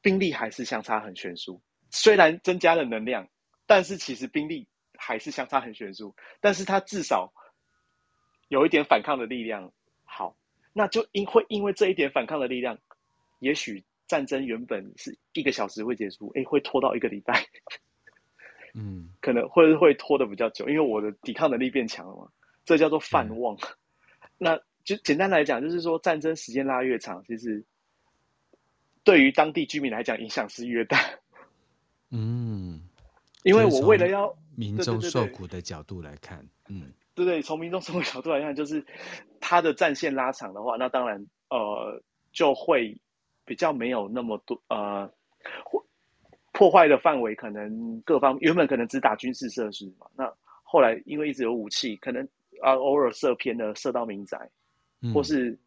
[0.00, 1.60] 兵力还是相差很悬殊。
[1.90, 3.26] 虽然增加了能量，
[3.66, 6.14] 但是其实兵力还是相差很悬殊。
[6.40, 7.32] 但是他至少
[8.48, 9.72] 有一点反抗的力量。
[10.04, 10.36] 好，
[10.72, 12.78] 那就因会因为这一点反抗的力量，
[13.40, 13.82] 也许。
[14.06, 17.42] 战争原本是一个小时会结束，哎，会拖到一个礼拜，
[18.74, 22.28] 嗯，可能会会拖的比较久，因为我的抵抗能力变强了嘛，
[22.66, 23.56] 这叫做泛旺。
[23.56, 23.68] 嗯、
[24.36, 27.64] 那就简单来讲，就是说战争时间拉越长，其实
[29.02, 30.98] 对于当地居民来讲影响是越大。
[32.12, 32.80] 嗯，
[33.42, 38.84] 因为我为了要民众受苦的角度来看，嗯，对对，从民众受苦角度来看，就是
[39.40, 42.00] 他的战线拉长的话，那当然呃
[42.32, 42.96] 就会。
[43.46, 45.06] 比较没有那么多呃，
[46.52, 52.26] 破坏的范围可能各方原本可能只打军事设施嘛，那后来因为一直有武器，可能
[52.62, 54.50] 啊偶尔射偏了，射到民宅，嗯、
[55.12, 55.58] 或是，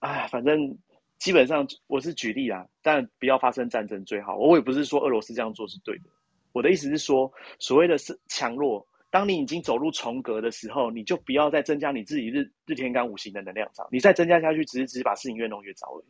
[0.00, 0.76] 哎，反正
[1.18, 4.36] 基本上我是举例啦，但不要发生战争最好。
[4.36, 6.04] 我也不是说俄罗斯这样做是对的，
[6.52, 16.04] 我的意思是说，所谓的是强弱，当你已经走入重格的时候，你就不要再增加你自己日日天干五行的能量场，你再增加下去，只是只是把事情越弄越糟而已。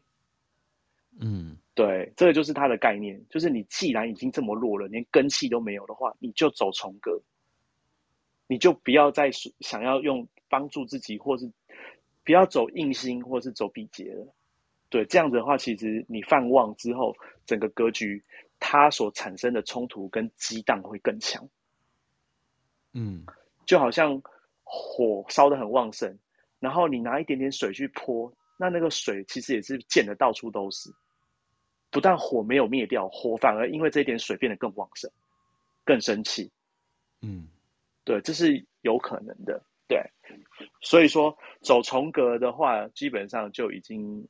[1.21, 7.21] 嗯，对，这个就是它的概念，就是你既然已经这么弱了，连根气都没有的话，你就走重格，
[8.47, 9.29] 你就不要再
[9.61, 11.51] 想要用帮助自己，或是
[12.29, 14.35] 不要走硬心，或是走比劫了。
[14.91, 18.23] 对，这样子的话，其实你放旺之后，整个格局
[18.61, 21.43] 它所产生的冲突跟激荡会更强。
[22.93, 23.25] 嗯，
[23.65, 24.21] 就好像
[24.63, 26.15] 火烧得很旺盛，
[26.59, 30.91] 然后你拿一点点水去泼，那那个水其实也是溅的到处都是，
[31.89, 35.11] 不但火没有灭掉，火反而因为这一点水变得更旺盛，
[35.83, 36.53] 更生气。
[37.23, 37.49] 嗯，
[38.05, 39.59] 对，这是有可能的。
[40.59, 44.27] 对，所以说走重格的话，基本上就已经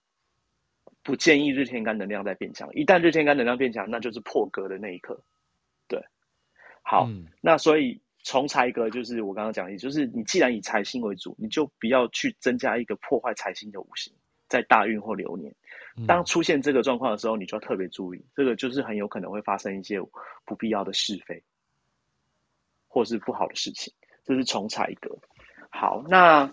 [1.02, 2.68] 不建议日天干能量再变强。
[2.74, 5.18] 一旦日天干能量变强，那就是破格的那一刻。
[5.88, 5.98] 对，
[6.82, 14.12] 好，嗯、那所以重财格就是我刚刚讲的，也就是你既然以财星为主，你就不要去增加一个破坏财星的五行，
[14.48, 15.54] 在大运或流年。
[16.06, 19.98] 当出现这个状况的时候，你就要特别注意，这个就是很有可能会发生一些
[20.44, 21.42] 不必要的是非，
[22.86, 23.92] 或是不好的事情。
[24.24, 25.10] 这是重财格。
[25.70, 26.50] 好，那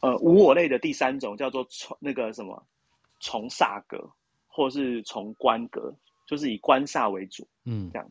[0.00, 2.62] 呃，无我类的第三种叫做从那个什么
[3.20, 3.98] 从煞格，
[4.46, 5.92] 或是从官格，
[6.26, 8.10] 就是以官煞为主，嗯，这样。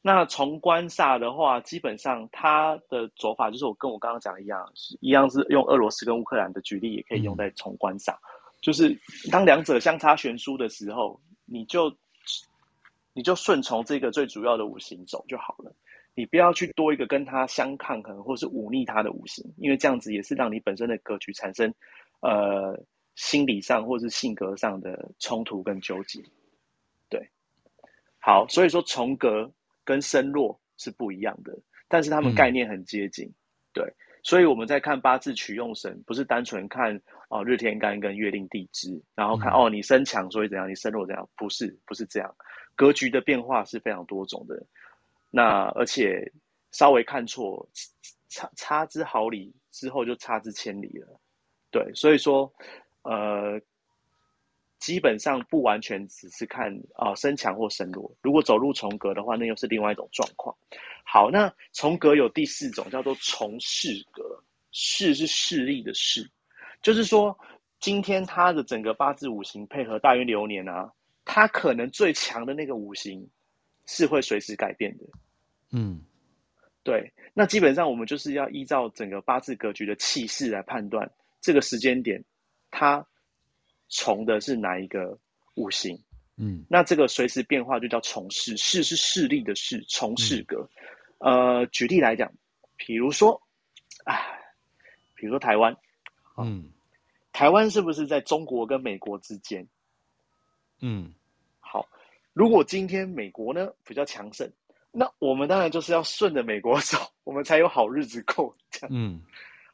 [0.00, 8.22] 那从官煞的话，基本上它的走法就是我跟我刚刚讲的一样，是一样是用俄罗斯跟乌克兰的举例，也可以用在从官煞，嗯、
[8.62, 8.96] 就是
[9.30, 11.92] 当两者相差悬殊的时候，你就
[13.12, 15.74] 你就顺从这个最主要的五行走就好了。
[16.18, 21.72] 你不要去多一个跟他相抗衡，或是忤逆他的五行，因为这样子也是让你本身的格局产生，
[22.22, 22.76] 呃，
[23.14, 26.20] 心理上或是性格上的冲突跟纠结。
[27.08, 27.24] 对，
[28.18, 29.48] 好，所以说重格
[29.84, 33.24] 跟身弱是不一样的，但是他们概念很接近。
[33.26, 33.34] 嗯、
[33.72, 36.96] 对，所以我们在看八字取用神，不是单纯看
[37.28, 42.34] 哦、呃、日天干跟月令地支，然后看、嗯、哦你身强所以怎样，你身弱怎样，不是不是这样，
[42.74, 44.60] 格局的变化是非常多种的。
[45.30, 46.30] 那而且
[46.70, 47.68] 稍微看错，
[48.28, 51.20] 差差之毫厘之后就差之千里了，
[51.70, 52.50] 对，所以说，
[53.02, 53.60] 呃，
[54.78, 60.54] 基本上不完全只是看啊、呃、身强或身弱，如果走入重格的话，那又是另外一种状况。
[61.04, 66.26] 好，那重格有第四种叫做重势格，势是势力的势，
[66.80, 67.38] 就是说
[67.80, 70.90] 今天他的整个八字五行配合大运流年啊，
[71.24, 73.28] 他可能最强的那个五行。
[73.90, 75.04] 是会随时改变的，
[75.72, 76.04] 嗯，
[76.82, 77.10] 对。
[77.32, 82.22] 那基本上我们就是要依照整个八字格局的气势来判断这个时间点，
[82.70, 83.04] 它
[83.88, 85.18] 从的是哪一个
[85.54, 85.98] 五行，
[86.36, 86.66] 嗯。
[86.68, 90.68] 那这个随时变化就叫从势，势是势力的势，从势格。
[91.20, 92.30] 嗯、呃，举例来讲，
[92.76, 93.40] 比如说，
[94.04, 94.14] 啊，
[95.14, 95.74] 比如说台湾，
[96.36, 96.70] 嗯，
[97.32, 99.66] 台湾是不是在中国跟美国之间？
[100.80, 101.27] 嗯，好。
[102.38, 104.48] 如果今天美国呢比较强盛，
[104.92, 106.96] 那我们当然就是要顺着美国走，
[107.26, 108.56] 我们才有好日子过。
[108.70, 109.20] 这样，嗯，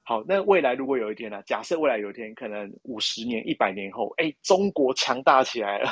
[0.02, 0.24] 好。
[0.26, 1.42] 那未来如果有一天呢、啊？
[1.44, 5.90] 假设未来有一天，可能五十年、一百年后，哎，中国强大起来了，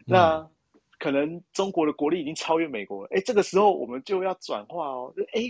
[0.00, 0.50] 嗯、那
[0.98, 3.08] 可能中国的国力已经超越美国了。
[3.12, 5.10] 哎，这个时候我们就要转化哦。
[5.32, 5.40] 哎，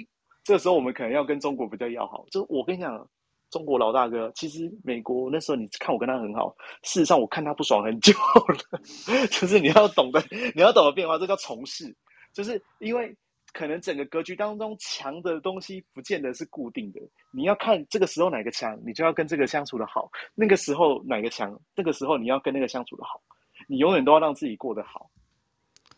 [0.45, 2.25] 这个时候我们可能要跟中国比较要好。
[2.31, 3.05] 就我跟你讲。
[3.51, 8.81] 中国老大哥，其实美国那时候你看我跟他很好，事实上我看他不爽很久了。
[9.31, 10.23] 就是你要懂得，
[10.55, 11.95] 你要懂得变化，这叫从势。
[12.33, 13.15] 就是因为
[13.53, 17.01] 可能整个格局当中强的东西不见得是固定的，
[17.33, 23.21] 你要看这个时候哪个强，你就要跟这个相处的好；那个时候哪个强，那个时候你要跟那个相处的好。
[23.67, 25.11] 你永远都要让自己过得好。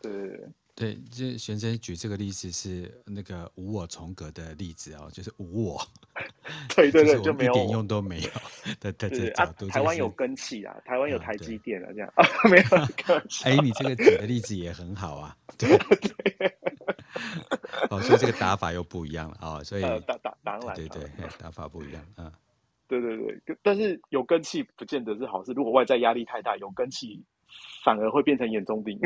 [0.01, 0.47] 对对对。
[0.75, 5.87] 对，这玄真举这个例子是那个无我重格的例子哦，就是无我，
[6.75, 8.29] 对 对对， 就没有一点用都没有
[8.79, 9.67] 的的这角度。
[9.67, 12.63] 台湾有根气啊，台湾有台积电啊，这样啊， 没有。
[13.43, 15.79] 哎，你这个举的例子也很好啊，对。
[17.91, 21.03] 哦，所以这个打法又不一样了啊，所以打打当然，对对，
[21.37, 22.33] 打法不一样啊。
[22.87, 27.23] 对对对，但是有根气不见得是好事，如果外在压力太大，有根气。
[27.83, 28.99] 反而会变成眼中钉，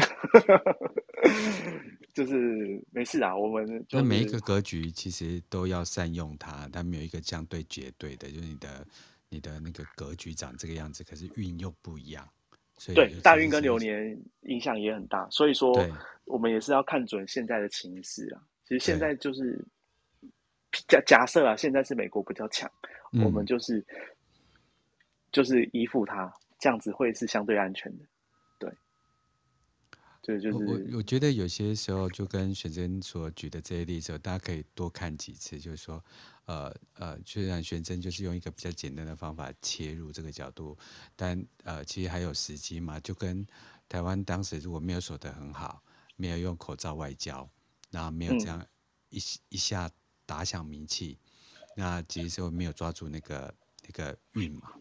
[2.13, 3.35] 就是没事啊。
[3.35, 8.87] 我们就每一个格局其实都要善用它，但没有一个相对绝对的，就是你的
[9.29, 12.27] 你的那个格局长这个样子，可是运又不一样。
[12.79, 15.73] 所以对大运跟流年影响也很大，所以说
[16.25, 18.41] 我们也是要看准现在的情势啊。
[18.67, 19.59] 其实现在就是
[20.87, 22.71] 假假设啊，现在是美国比较强，
[23.13, 23.83] 嗯、我们就是
[25.31, 28.05] 就是依附它，这样子会是相对安全的。
[30.27, 35.57] 对，就是我我觉得有些时候就跟玄真所举的这些例子，大家可以多看几次。
[35.57, 36.03] 就是说，
[36.47, 40.77] 呃呃，虽然玄真就是用一个比较简单的方法切入这个角度，
[41.15, 42.99] 但呃，其实还有时机嘛。
[42.99, 43.47] 就跟
[43.87, 45.81] 台湾当时如果没有守得很好，
[46.17, 47.49] 没有用口罩外交，
[47.89, 48.61] 那没有这样
[49.07, 49.89] 一、嗯、一下
[50.25, 51.17] 打响名气，
[51.73, 53.55] 那其实就没有抓住那个
[53.85, 54.73] 那个运嘛。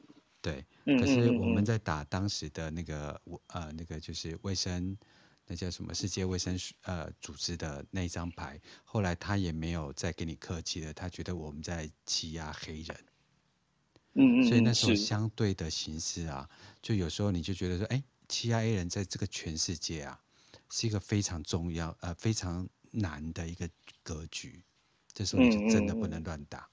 [0.42, 4.99] 对，可是我们在打当时的那个呃那个就是卫生。
[5.47, 12.97] 那叫什么世界卫生呃组织的那一张牌，后来他也没有再跟你客气了，他觉得我们在欺压黑人，
[14.14, 16.49] 嗯嗯，所以那时候相对的形式啊，
[16.82, 20.20] 就有时候你就觉得说，哎，欺压黑人在这个全世界啊，
[20.70, 23.68] 是一个非常重要呃非常难的一个
[24.03, 24.62] 格局，
[25.12, 26.59] 这时候你就真的不能乱打。
[26.59, 26.61] 嗯。
[26.61, 26.72] 嗯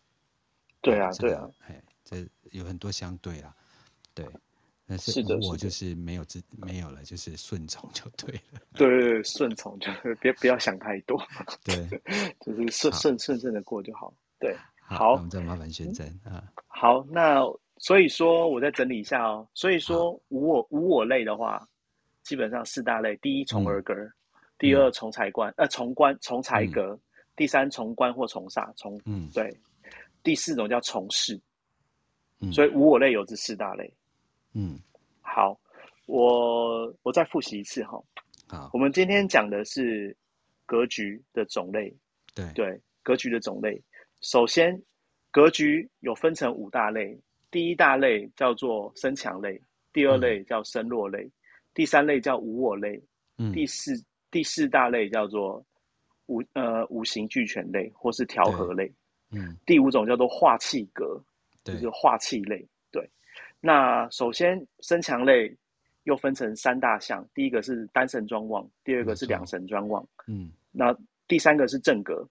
[0.84, 3.55] 对啊，这个、对啊，哎，这有很多相对啊，
[4.13, 4.28] 对。
[4.86, 8.59] 但是我就是没有自没有了，就是顺从就对了。
[8.73, 11.17] 对对对，顺从就是别不要想太多。
[11.63, 11.75] 对，
[12.41, 14.13] 就是顺顺顺顺的过就好。
[14.39, 16.43] 对，好，好我们再麻烦宣真啊。
[16.67, 17.41] 好，那
[17.77, 19.47] 所以说我再整理一下哦。
[19.53, 21.65] 所以说无我无我类的话，
[22.21, 24.11] 基本上四大类：第一从而格，嗯、
[24.59, 26.99] 第二从财官，呃从官从财格，嗯、
[27.38, 29.57] 第三从官或从煞，从嗯对，
[30.23, 31.39] 第四种叫从事。
[32.41, 33.91] 嗯、所以无我类有这四大类。
[34.54, 34.80] 嗯，
[35.22, 35.60] 好，
[36.06, 38.01] 我我再复习一次哈。
[38.47, 40.16] 好，我们今天讲的是
[40.66, 41.93] 格局的种类。
[42.36, 43.82] 对对，格局的种类。
[44.22, 44.82] 首先，
[45.32, 47.20] 格局有分成五大类。
[47.51, 51.32] 第一大类叫做身强类，第二类叫身弱类，嗯、
[51.74, 52.99] 第三类叫无我类，
[53.38, 53.93] 嗯、第四
[54.32, 55.64] 第四大类叫做
[56.26, 58.91] 五呃五行俱全类或是调和类。
[59.30, 61.24] 嗯，第五种叫做化气格，
[61.64, 62.68] 就是化气类。
[63.66, 65.55] 那首先，身强类
[66.03, 70.93] 又分成三大项，第一个是单神专旺，第二个是两神专旺，嗯，那
[71.30, 72.28] 第三个是正格，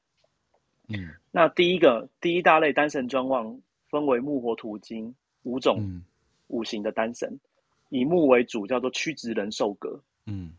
[0.89, 3.59] 嗯，那第一个第一大类单神专旺
[3.89, 5.15] 分为木火土金
[5.45, 6.03] 五种
[6.49, 7.41] 五行的单神，嗯、
[7.89, 10.53] 以木为主叫做曲直人寿格，嗯，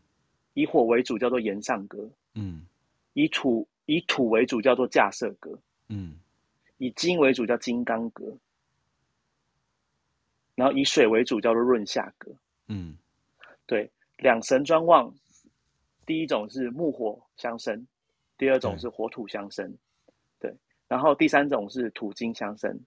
[0.54, 2.66] 以火为主叫做炎上格，嗯，
[3.12, 5.56] 以土以土为主叫做架设格，
[5.88, 6.16] 嗯，
[6.78, 8.24] 以金为主叫金刚格。
[10.54, 12.30] 然后以水为主，叫做润下格。
[12.68, 12.96] 嗯，
[13.66, 15.12] 对，两神专旺，
[16.06, 17.86] 第一种是木火相生，
[18.38, 19.66] 第二种是火土相生，
[20.38, 20.56] 对，对。
[20.88, 22.78] 然后第三种是土金相生，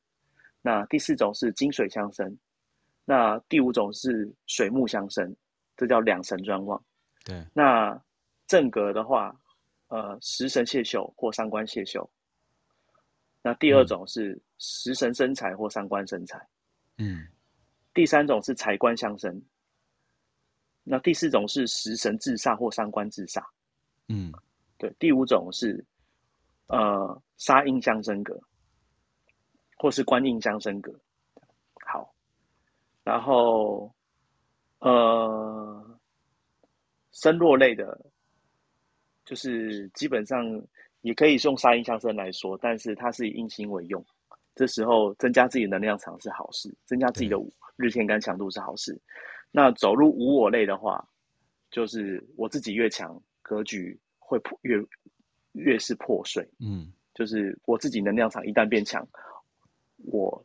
[0.62, 2.38] 那第四种是金水相生，
[3.06, 5.36] 那第五种是水木相生，
[5.76, 6.82] 这叫两神专旺。
[7.24, 7.46] 对。
[7.54, 8.02] 那
[8.48, 9.36] 正格的话，
[9.90, 12.10] 呃，食神泄秀或三官泄秀。
[13.42, 16.40] 那第二种是食神生财或三官生财。
[16.98, 17.28] 嗯。
[17.98, 19.42] 第三种是财官相生，
[20.84, 23.44] 那第四种是食神制煞或伤官制煞，
[24.08, 24.32] 嗯，
[24.78, 24.96] 对。
[25.00, 25.84] 第五种是
[26.68, 28.40] 呃杀印相生格，
[29.78, 30.94] 或是官印相生格。
[31.88, 32.14] 好，
[33.04, 33.92] 然后
[34.78, 36.00] 呃
[37.14, 38.00] 身弱类的，
[39.26, 40.46] 就是基本上
[41.02, 44.06] 也可以用杀印相生来说，但是它是以印星为用，
[44.58, 47.54] 这时候增加自己的能量场是好事，增加自己的五。
[47.78, 49.00] 日天干强度是好事，
[49.52, 51.08] 那走入无我类的话，
[51.70, 54.84] 就是我自己越强，格局会破越
[55.52, 56.44] 越是破碎。
[56.60, 59.08] 嗯，就是我自己能量场一旦变强，
[60.06, 60.44] 我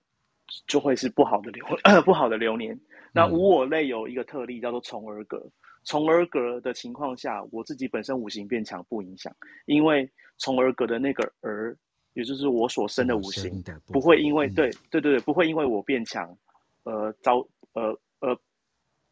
[0.66, 1.64] 就会是不好的流
[2.04, 2.78] 不好的流年。
[3.14, 5.42] 那无我类有一个特例叫做从而格，
[5.84, 9.34] 从而格的情况下，我自己本身五行变强不影响，
[9.64, 10.06] 因为
[10.36, 11.74] 从而格的那个儿，
[12.14, 16.36] 也就是我所生的五行，不会因为、嗯、对对对对，不会因为我变强。
[16.84, 17.36] 而，遭
[17.74, 18.36] 呃呃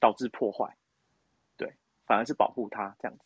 [0.00, 0.66] 导致破坏，
[1.56, 1.72] 对，
[2.04, 3.22] 反而是保护它这样子，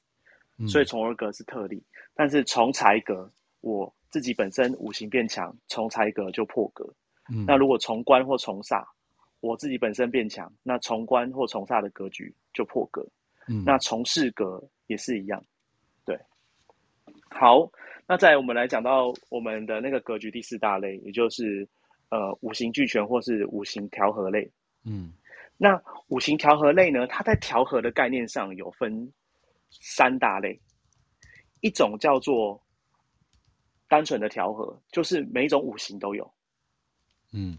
[0.59, 6.85] 嗯、所以从而格是特例，但是从财格，我自己本身五行变强，从财格就破格。
[7.33, 8.85] 嗯、那如果从官或从煞，
[9.41, 13.03] 我自己本身变强，那从官或从煞的格局就破格。
[13.49, 15.54] 嗯、那从事格也是一样，对。
[17.35, 17.71] 好，
[18.07, 21.69] 那再来我们来讲到我们的那个格局第四大类，也就是。
[22.11, 24.49] 呃，五行俱全或是五行调和类，
[24.85, 25.13] 嗯，
[25.57, 27.09] 那五行调和类呢？
[27.09, 29.13] 它在调和的概念上有分
[29.69, 30.57] 三大类，
[31.61, 32.63] 一种叫做
[33.89, 36.31] 单纯的调和，就是每一种五行都有，
[37.33, 37.59] 嗯，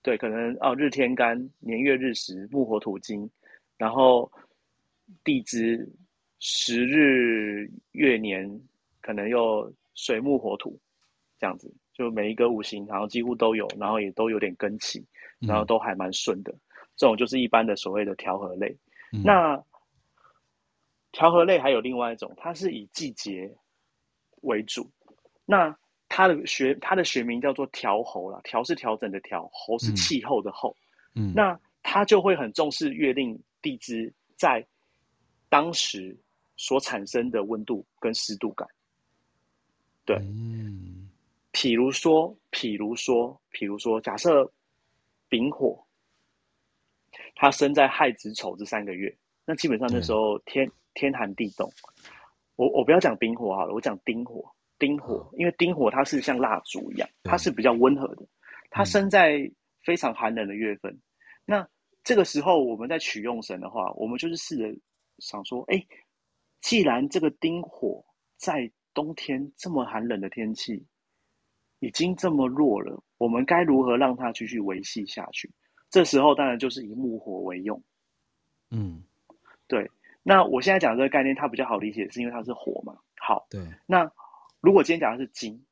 [0.00, 3.28] 对，可能哦，日天干、年月日时、木火土金，
[3.76, 4.30] 然后
[5.24, 5.86] 地支
[6.38, 8.48] 时日月年，
[9.04, 10.80] 可能又水木火土
[11.38, 11.70] 这样子。
[11.92, 15.04] 就每一个五行，然后几乎都有，然后也都有点根气，
[15.38, 16.50] 然后都还蛮顺的。
[16.50, 16.60] 嗯、
[16.96, 18.74] 这种就是一般的所谓的调和类。
[19.12, 19.62] 嗯、那
[21.12, 23.54] 调和类还有另外一种，它是以季节
[24.40, 24.90] 为主。
[25.44, 25.76] 那
[26.08, 30.74] 它的学它的学名叫做调候啦，调是调整的调，候是气候的候。
[31.14, 34.66] 嗯，那它就会很重视月令地支在
[35.48, 36.18] 当时
[36.56, 38.66] 所产生的温度跟湿度感。
[40.04, 40.16] 对。
[40.16, 41.08] 嗯
[41.52, 44.52] 譬如说，譬如说，譬如说，假设
[45.28, 45.86] 丙火，
[47.36, 51.72] 它生在亥子丑这三个月，那基本上那时候天天寒地冻。
[52.56, 54.44] 我我不要讲丙火好了，我讲丁火。
[54.80, 58.26] 丁火，因为丁火它是像蜡烛一样，它是比较温和的。
[58.68, 59.48] 它生在
[59.84, 61.00] 非常寒冷的月份。
[61.44, 61.66] 那
[62.02, 64.64] 这个时候我们在取用神的话，我们就是试着
[65.20, 65.86] 想说，哎，
[66.60, 68.04] 既然这个丁火
[68.36, 70.86] 在冬天这么寒冷的天气
[71.80, 75.50] 已经这么弱了，我们该如何让它继续维系下去？
[75.90, 77.82] 这时候当然就是以木火为用。
[78.70, 79.02] 嗯，
[79.68, 79.90] 对。
[80.22, 82.96] 那我现在讲这个概念，它比较好理解，是因为它是火嘛。
[83.18, 83.60] 好，对。
[83.86, 84.10] 那
[84.60, 85.62] 如果今天讲的是金，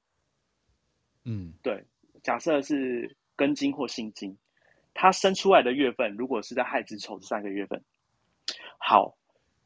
[1.24, 1.82] 嗯，对，
[2.22, 4.36] 假设是庚金或辛金，
[4.92, 7.82] 它生出来的月份如果是在亥子丑这三个月份，
[8.78, 9.16] 好，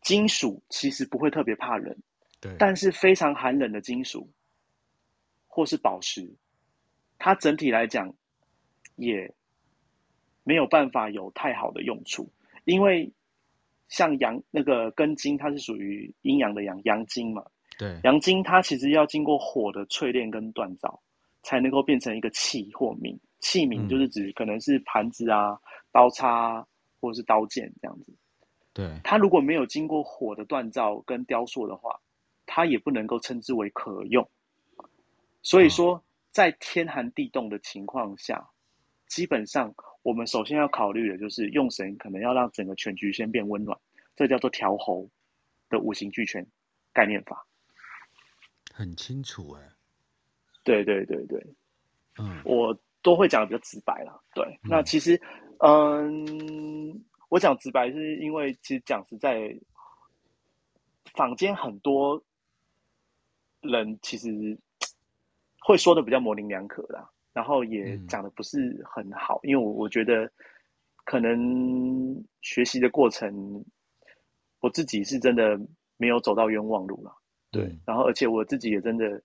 [0.02, 1.96] 金属其实不会特别怕冷，
[2.48, 4.28] 对，但是非常寒冷的金属
[5.46, 6.28] 或是宝石，
[7.18, 8.12] 它整体来讲
[8.96, 9.32] 也
[10.44, 12.30] 没有办法有太好的用处，
[12.64, 13.12] 因为。
[13.88, 17.40] 像阳那个根金，它是属于阴阳的阳阳金嘛？
[17.78, 21.00] 对，阳金它其实要经过火的淬炼跟锻造，
[21.44, 23.16] 才能够变成一个器或皿。
[23.38, 25.58] 器皿就是指可能是盘子啊、嗯、
[25.92, 26.66] 刀叉、啊、
[27.00, 28.12] 或者是刀剑这样子。
[28.74, 31.96] 对，它如果没有经过火的锻造跟雕塑的话，
[32.46, 34.26] 它也不能够称之为可用。
[35.42, 38.48] 所以说，在天寒地冻的情况下，哦、
[39.08, 39.74] 基本上。
[40.02, 43.76] 我们首先要考虑的就是用神，可能要让整个全局先变温暖，
[44.14, 45.10] 这叫做调候
[45.68, 46.46] 的五行俱全
[46.92, 47.44] 概念法。
[48.72, 49.68] 很清楚哎，
[50.62, 51.44] 对对对对，
[52.20, 54.16] 嗯，我都会讲的比较直白啦。
[54.32, 55.20] 对，嗯、那其实，
[55.58, 59.52] 嗯，我讲直白是因为其实讲实在，
[61.14, 62.22] 坊间很多
[63.66, 64.58] 人其实
[65.60, 67.10] 会说的比较模棱两可啦。
[67.32, 70.26] 然后也讲的不是很好，嗯、因为我我觉得
[71.04, 73.62] 可能学习的过程，
[74.60, 75.60] 我自己是真的
[75.98, 77.14] 没有走到冤枉路了。
[77.50, 79.22] 对，嗯、然后而且我自己也真的，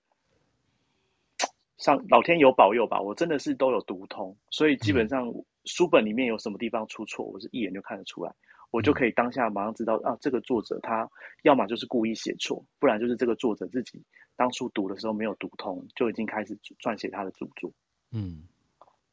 [1.78, 5.34] 像老天有保佑吧，我真的是都有读通，所以基本上
[5.64, 8.36] 书本里面有什么地方出错，我是一眼就看得出来，
[8.72, 11.10] 我就可以当下马上知道啊，这个作者他
[11.44, 14.02] 要么就是故意写错，不然就是这个作者自己
[14.36, 17.72] 当初读的时候没有读通，就已经开始撰写他的著作。
[18.12, 18.44] 嗯，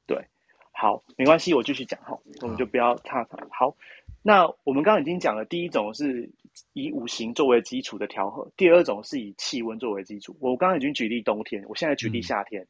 [0.06, 0.24] 对，
[0.72, 3.36] 好，没关系，我继续讲哈，我们就不要岔开。
[3.50, 3.76] 好，
[4.22, 6.30] 那我们刚刚已经讲了，第一种是
[6.72, 10.36] 以五行作为基础的调和，第二种是以气温作为基础。
[10.40, 12.62] 我刚刚已经举例冬天，我现在举例夏天。
[12.62, 12.68] 嗯、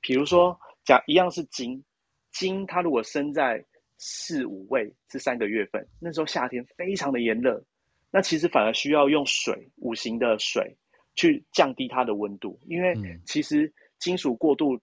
[0.00, 1.82] 比如说，讲一样是金，
[2.30, 3.64] 金它如果生在
[4.00, 7.62] 四五位这三个月份，那时候夏天非常的炎热，
[8.10, 10.74] 那其实反而需要用水，五行的水
[11.14, 14.80] 去降低它的温度，因为其实金属过度。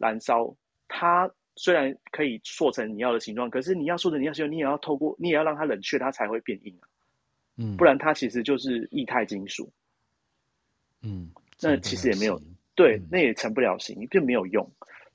[0.00, 0.54] 燃烧，
[0.86, 6.86] 它虽然可以塑成你要的形状，可是你要塑成你要形状，你也要透过，你也要让它冷却，它才会变硬啊。
[7.56, 9.68] 嗯，不然它其实就是液态金属。
[11.02, 12.40] 嗯，那其实也没有，
[12.76, 14.64] 对，嗯、那也成不了型，并没有用。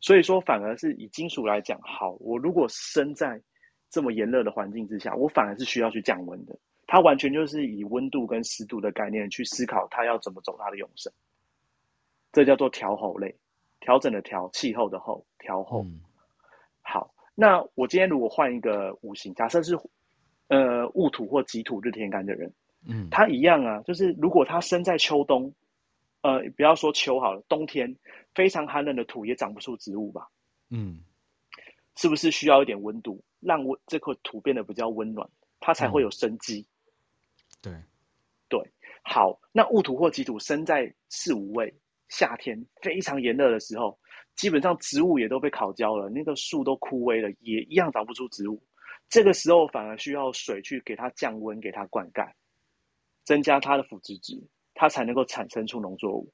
[0.04, 3.42] 所以说，反而是以金属来讲，好，我如果生在
[3.90, 6.54] 这么炎热的环境之下，我反而是需要去降温的。
[6.88, 11.10] 它完全就是以温度跟湿度的概念去思考，它要怎么走它的永生。
[12.34, 13.34] 这叫做调候类。
[13.80, 15.84] 调整的调，气候的候，调候。
[15.84, 16.02] 嗯、
[16.82, 19.74] 好，那我今天如果换一个五行，假设是
[20.50, 22.54] 呃戊土或己土日天干的人，
[22.86, 25.50] 嗯，他一样啊，就是如果他生在秋冬，
[26.24, 27.96] 呃，不要说秋好了，冬天
[28.34, 30.28] 非常寒冷的土也长不出植物吧？
[30.72, 31.00] 嗯，
[31.96, 36.66] 是不是需要一点温度，让温这块土变得比较温暖，它才会有生机？
[37.62, 37.84] 对、嗯，
[38.50, 38.60] 对，
[39.04, 41.72] 好，那戊土或己土生在四五位。
[42.10, 43.98] 夏天非常炎热的时候，
[44.36, 48.62] 基本上植物也都被烤焦了，那个树都枯萎了，也一样长不出植物。
[49.10, 52.32] 这个时候反而需要水去给它降温，给它灌溉，
[53.24, 54.40] 增加它的腐殖质，
[54.74, 56.32] 它才能够产生出农作物。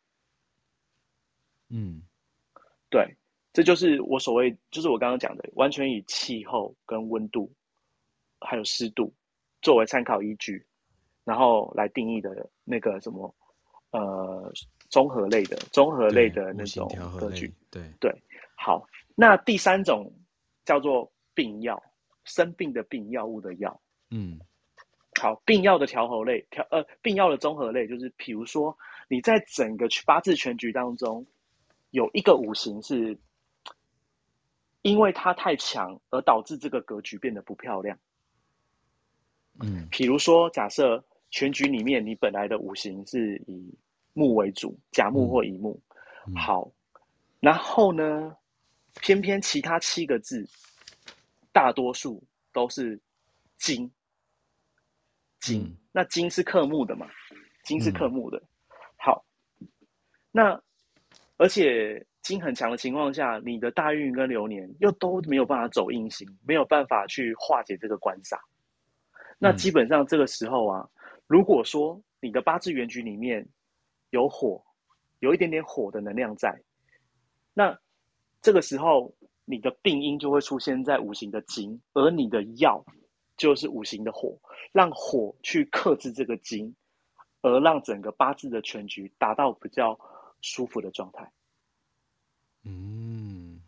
[1.69, 2.01] 嗯，
[2.89, 3.15] 对，
[3.53, 7.51] 这就是我所谓，就是我刚刚讲的，完全以气候跟温度
[8.39, 9.13] 还有湿度
[9.61, 10.65] 作为参考依据，
[11.23, 13.33] 然后来定义的那个什么，
[13.91, 14.51] 呃。
[14.89, 18.11] 综合类的，综合类的那种格局，对对。
[18.57, 18.83] 好，
[19.13, 20.11] 那第三种
[20.65, 21.79] 叫做病药，
[22.23, 23.79] 生病的病，药物的药。
[24.09, 24.39] 嗯，
[25.19, 28.75] 好，病药的调和类，调呃，病药的综合类，就是比如说
[29.09, 31.25] 你在整个八字全局当中，
[31.91, 33.17] 有一个五行是
[34.81, 37.99] 因为它太强而导致这个格局变得不漂亮。
[39.59, 43.77] 嗯，比如说，假设全局里面你本来的五行是以
[44.13, 45.77] 木为主，甲木或乙木，
[46.27, 46.71] 嗯、好，
[47.41, 48.33] 然后呢，
[49.01, 50.47] 偏偏其他七个字，
[51.51, 52.97] 大多数都是
[53.57, 53.91] 金，
[55.39, 57.07] 金，嗯、那金是克木的嘛？
[57.63, 58.45] 金是克木的，嗯、
[58.97, 59.25] 好，
[60.31, 60.61] 那
[61.37, 68.37] 而且金很强的情况下，你的大运跟流年又都没有办法走印星，没有办法去化解这个官煞。
[69.37, 70.87] 那基本上这个时候啊，
[71.27, 73.47] 如果说你的八字原局里面
[74.09, 74.61] 有火，
[75.19, 76.53] 有一点点火的能量在，
[77.53, 77.77] 那
[78.41, 79.13] 这个时候
[79.45, 82.83] 你的病因就会出现在五行的金，而你的曜
[83.39, 84.37] 就是五行的火，
[84.71, 86.75] 让火去克制这个金，
[87.41, 89.97] 而让整个八字的全局达到比较
[90.41, 91.31] 舒服的状态。
[92.65, 93.59] 嗯，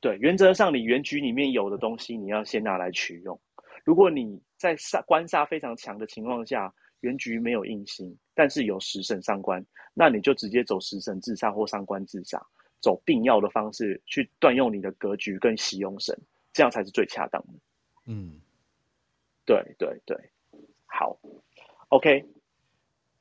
[0.00, 3.40] 对，原则上你原局里面有的东西，你要先拿来取用。
[3.84, 9.64] 如果你在煞官煞非常强的情况下，原局没有印星，但是有食神上官，
[9.94, 12.38] 那你就直接走食神自煞或上官自煞，
[12.80, 16.14] 走病药的方式去断用你的格局跟喜用神，
[16.52, 17.52] 这样才是最恰当的。
[18.06, 18.40] 嗯，
[19.50, 20.16] 对对对，
[20.86, 21.18] 好
[21.88, 22.24] ，OK，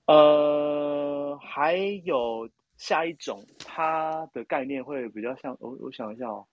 [0.05, 6.45] 呃，还有下一种，它的概念会比较像，我我想一下哦，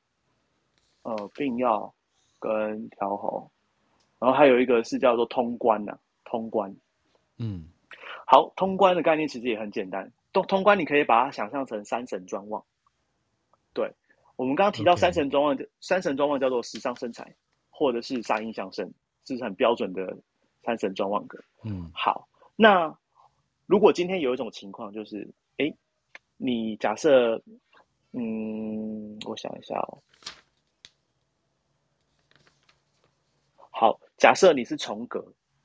[1.02, 1.92] 呃，病药
[2.38, 3.50] 跟调候。
[4.18, 6.74] 然后还有一个是叫做通关呐、啊，通关。
[7.36, 7.68] 嗯，
[8.26, 10.10] 好，通关的概念其实也很简单。
[10.32, 12.64] 通通关你可以把它想象成三神专望。
[13.74, 13.92] 对，
[14.36, 15.68] 我们刚刚提到三神专旺，Okay.
[15.82, 17.36] 三神专望叫做时尚身材，
[17.68, 18.94] 或者是杀印相生，这
[19.26, 20.14] 是很标准的
[20.62, 21.42] 三神专旺格。
[21.64, 22.94] 嗯，好，那
[23.64, 25.74] 如果今天有一种情况，就是哎，
[26.36, 27.42] 你假设，
[28.12, 30.02] 嗯，我想一下哦。
[33.70, 33.98] 好。
[34.18, 35.22] 假设你是重格，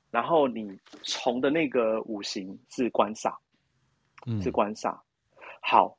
[0.10, 3.34] 然后你重的那个五行是官煞，
[4.26, 4.94] 嗯，是官煞。
[5.62, 5.98] 好，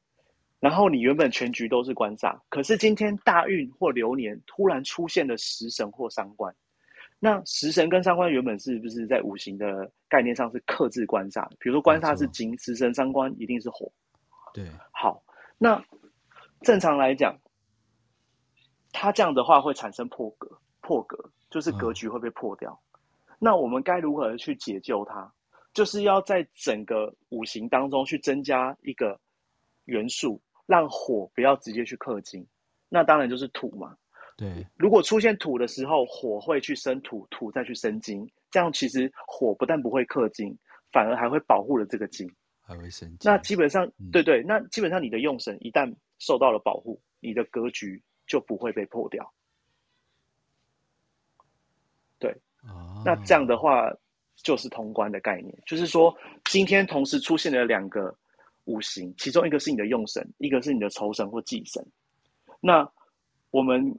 [0.61, 6.55] 然后你原本全局都是官煞，可是今天大运或流年突然出现了食神或伤官，
[7.25, 11.49] 那食神跟伤官原本是不是在五行的概念上是克制官煞？
[11.61, 13.89] 比如说官煞是金，食神伤官一定是火。
[14.53, 15.23] 对，好，
[15.57, 15.81] 那
[16.63, 17.39] 正常来讲，
[18.91, 20.51] 它这样的话会产生破格，
[20.81, 21.17] 破格。
[21.49, 25.31] 就是格局会被破掉，嗯、那我们该如何去解救它？
[25.75, 29.21] 就是要在整个五行当中去增加一个
[29.85, 32.43] 元素，让火不要直接去克金。
[32.89, 33.95] 那当然就是土嘛。
[34.43, 40.53] 对，如果出现土的时候，火会去生土，土再去生金，这样其实火不但不会克金，
[40.91, 42.29] 反而还会保护了这个金，
[42.61, 43.31] 还会生金。
[43.31, 49.33] 那基本上，嗯、对对，那基本上你的用神一旦受到了保护，你的格局就不会被破掉。
[52.19, 52.37] 对，
[53.05, 53.89] 那这样的话
[54.35, 56.13] 就是通关的概念，就是说
[56.47, 58.13] 今天同时出现了两个
[58.65, 61.81] 五行，其中一个是你的用神，一个是你的仇神或忌神。
[62.59, 62.91] 那
[63.53, 63.97] 我们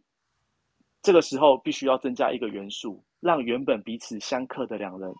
[1.04, 5.14] 这个时候必须要增加一个元素，让原本彼此相克的两人，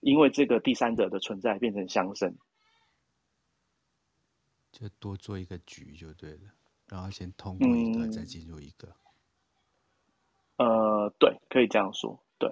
[0.00, 2.34] 因为这个第三者的存在变成相生，
[4.72, 6.50] 就多做一个局就对了，
[6.88, 8.88] 然后先通过一个，嗯、再进入一个。
[10.56, 12.18] 呃，对，可以这样说。
[12.38, 12.50] 对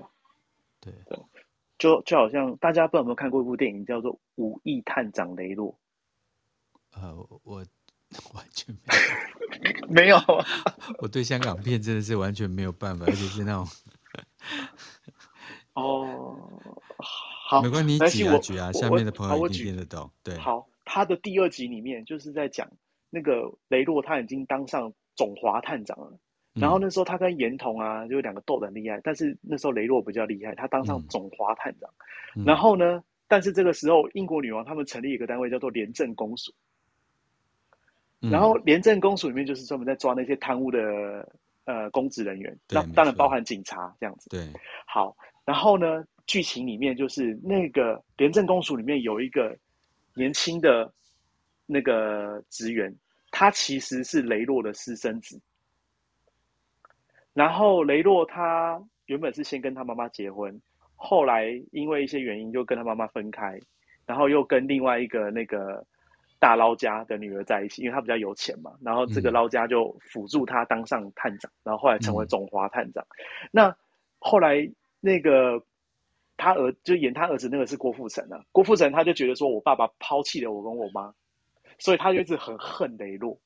[0.80, 1.18] 对对，
[1.78, 5.72] 就就好像大家不知道有没有看过一部电影，叫做《五亿探长雷洛》。
[7.00, 7.64] 呃，我
[8.34, 9.35] 完全没有，
[9.88, 10.16] 没有。
[10.98, 13.66] 我对香港片真的是完全没有办法，而且是那种
[15.74, 16.36] 哦，
[17.48, 20.10] 好，没关系，你举啊举啊，下面的朋友一定听得懂。
[20.22, 22.66] 对，好，他的第二集里面就是在讲
[23.10, 26.18] 那个雷洛，他已经当上总华探长了。
[26.54, 28.98] 然后那时候他跟严童啊，就两个斗得很厉害。
[29.04, 31.90] 但是那时候雷洛比较厉害，他当上总华探长。
[32.34, 36.50] 嗯、然后呢，但是这个时候英国女王他们成立一个单位叫做廉政公署。
[38.22, 41.28] 嗯、然后廉政公署里面就是专门在抓那些贪污的
[41.64, 44.30] 呃公职人员，那当然包含警察这样子。
[44.30, 44.48] 对，
[44.86, 45.16] 好。
[45.44, 49.56] 然后呢，剧情里面就是那个廉政公署里面有一个
[50.14, 50.92] 年轻的
[51.66, 52.92] 那个职员，
[53.30, 55.40] 他其实是雷洛的私生子。
[57.32, 60.60] 然后雷洛他原本是先跟他妈妈结婚，
[60.96, 63.60] 后来因为一些原因就跟他妈妈分开，
[64.04, 65.86] 然后又跟另外一个那个
[66.38, 68.72] 大捞家的女儿在一起，因为他比较有钱嘛。
[68.82, 73.04] 然后这个捞家就辅助他当上探长，然后后来成为总华探长。
[73.04, 73.76] 嗯、那
[74.18, 74.68] 后来
[75.00, 75.62] 那个
[76.36, 81.12] 他儿就演他儿子那个是郭富城啊，郭富城他就觉得说我爸爸抛弃了我跟我妈，
[81.78, 83.38] 所以他就一直很恨雷洛。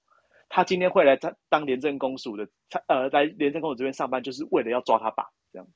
[0.49, 5.69] 他今天会来当当廉政公署的，他呃来廉政公署这边上班，就是为了要抓他爸，这样，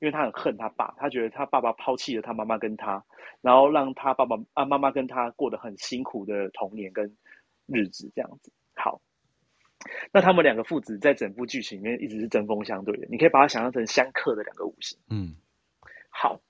[0.00, 3.04] 因为他很恨他爸，他觉得他爸爸抛弃了他妈妈跟他，
[3.40, 7.04] 然后让他爸爸啊妈妈跟他过得很辛苦的童年跟
[7.66, 8.52] 日子，这样子。
[8.74, 9.00] 好，
[10.12, 14.98] 那他们两个父子在整部剧情里面一直是针锋相对的，你可以把它想象成相克的两个五行。
[15.10, 15.34] 嗯，
[16.10, 16.40] 好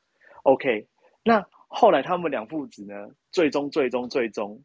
[0.43, 0.87] ，OK，
[1.25, 4.63] 那后来他们两父子呢，最终最终最终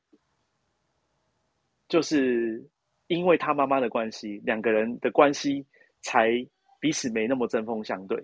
[1.88, 2.68] 就是。
[3.08, 5.64] 因为他妈妈的关系，两个人的关系
[6.02, 6.32] 才
[6.80, 8.18] 彼此没那么针锋相对。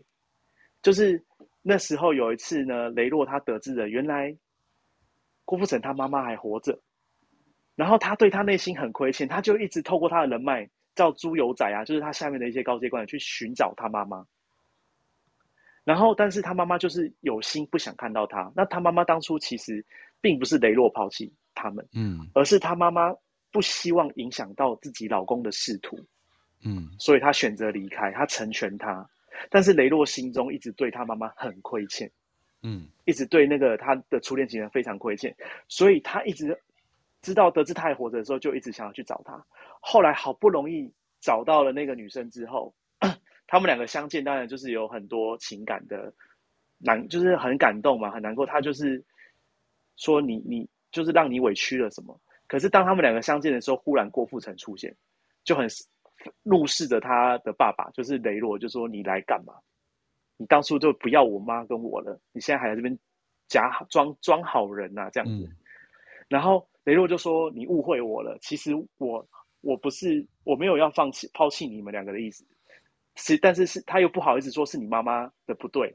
[0.81, 1.23] 就是
[1.61, 4.35] 那时候有一次呢，雷洛他得知了原来
[5.45, 6.79] 郭富城他妈妈还活着，
[7.75, 14.25] 然后他对他内心很亏欠，他就一直透过他的人脉，叫猪油仔啊，就是他下面的一些高阶官员去寻找他妈妈。
[15.83, 18.51] 然后，但是他妈妈就是有心不想看到他。
[18.55, 19.83] 那他妈妈当初其实
[20.21, 23.11] 并不是雷洛抛弃他们，嗯，而是他妈妈
[23.51, 25.97] 不希望影响到自己老公的仕途，
[26.63, 29.09] 嗯，所以她选择离开，她成全他。
[29.49, 32.09] 但是雷洛心中一直对他妈妈很亏欠，
[32.63, 35.35] 嗯，一直对那个他的初恋情人非常亏欠，
[35.67, 36.57] 所以他一直
[37.21, 39.45] 知道得知他还活着的时候，就一直想要去找他。
[39.79, 42.73] 后来好不容易找到了那个女生之后。
[43.51, 46.13] 他们两个相见，当然就是有很多情感的
[46.77, 48.45] 难，就是很感动嘛，很难过。
[48.45, 49.03] 他就是
[49.95, 52.15] 说你你就是让你委屈了什么？
[52.45, 54.95] 可是当他们两个相见的时候，忽然郭富城出现，
[55.43, 55.65] 就很
[56.43, 59.53] 怒视着他的爸爸，就是雷洛，就说你来干嘛？
[60.37, 62.97] 你当初就不要我妈跟我了，你现在还在这边
[63.47, 65.45] 假装装好人呐、啊，这样子。
[65.45, 65.55] 嗯、
[66.27, 69.27] 然后雷洛就说你误会我了，其实我
[69.61, 72.45] 我不是我没有要放弃抛弃你们两个的意思。
[73.15, 75.93] 是，但是是他又不好意思说是你妈妈的不对，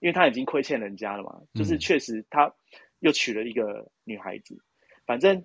[0.00, 1.40] 因为他已经亏欠人家了嘛。
[1.54, 2.52] 就是确实他
[2.98, 4.54] 又娶了一个女孩子，
[5.06, 5.42] 反正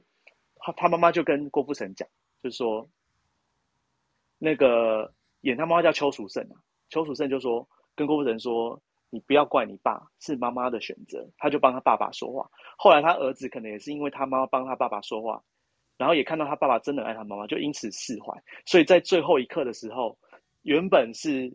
[0.57, 2.05] 他他妈妈就跟郭富城讲，
[2.41, 2.85] 就是说
[4.43, 5.09] 那个
[5.41, 7.65] 演他妈妈叫邱淑胜啊，邱淑胜就说
[7.95, 8.77] 跟郭富城说，
[9.09, 12.49] 你不要怪你爸，是妈妈的选择，他就帮他爸爸说话。
[12.77, 15.41] 后来他儿子可能也是因为他妈妈帮他爸爸说话，
[15.97, 18.33] 然后也看到他爸爸真的爱他妈妈，就因此释怀。
[18.65, 20.17] 所以在最后一刻的时候。
[20.63, 21.53] 原本是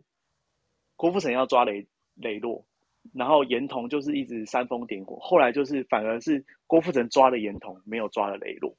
[0.95, 1.83] 郭富城要抓雷
[2.13, 2.63] 雷洛，
[3.11, 5.17] 然后严童就是一直煽风点火。
[5.19, 8.71] 后来就是反而是郭富城抓了严童，没有抓了雷洛，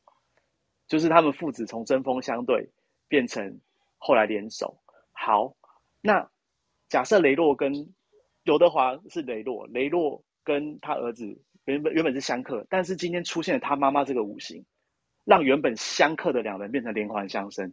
[0.86, 2.64] 就是他们父子从针锋相对
[3.08, 3.60] 变成
[4.00, 4.76] 后来联手。
[5.12, 5.54] 好，
[6.00, 6.28] 那
[6.88, 7.72] 假设雷洛跟
[8.42, 11.24] 刘德华是雷洛，雷洛跟他儿子
[11.66, 14.64] 原本原本是相克，但是今天出现了他妈妈这个五行，
[15.24, 17.72] 让原本相克的两人变成连环相生。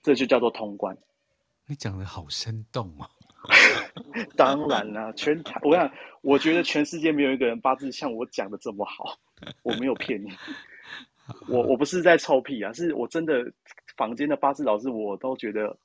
[0.00, 0.96] 这就叫做通关。
[1.66, 3.10] 你讲的好生动啊！
[4.36, 5.90] 当然啦、啊，全台我想，
[6.22, 9.18] 我觉得全世界没有一个人八字像我讲的这么好。
[9.62, 10.30] 我没有骗你，
[11.48, 13.34] 我我不是在臭屁啊，是我真的
[13.96, 15.76] 房间的八字老师我都觉得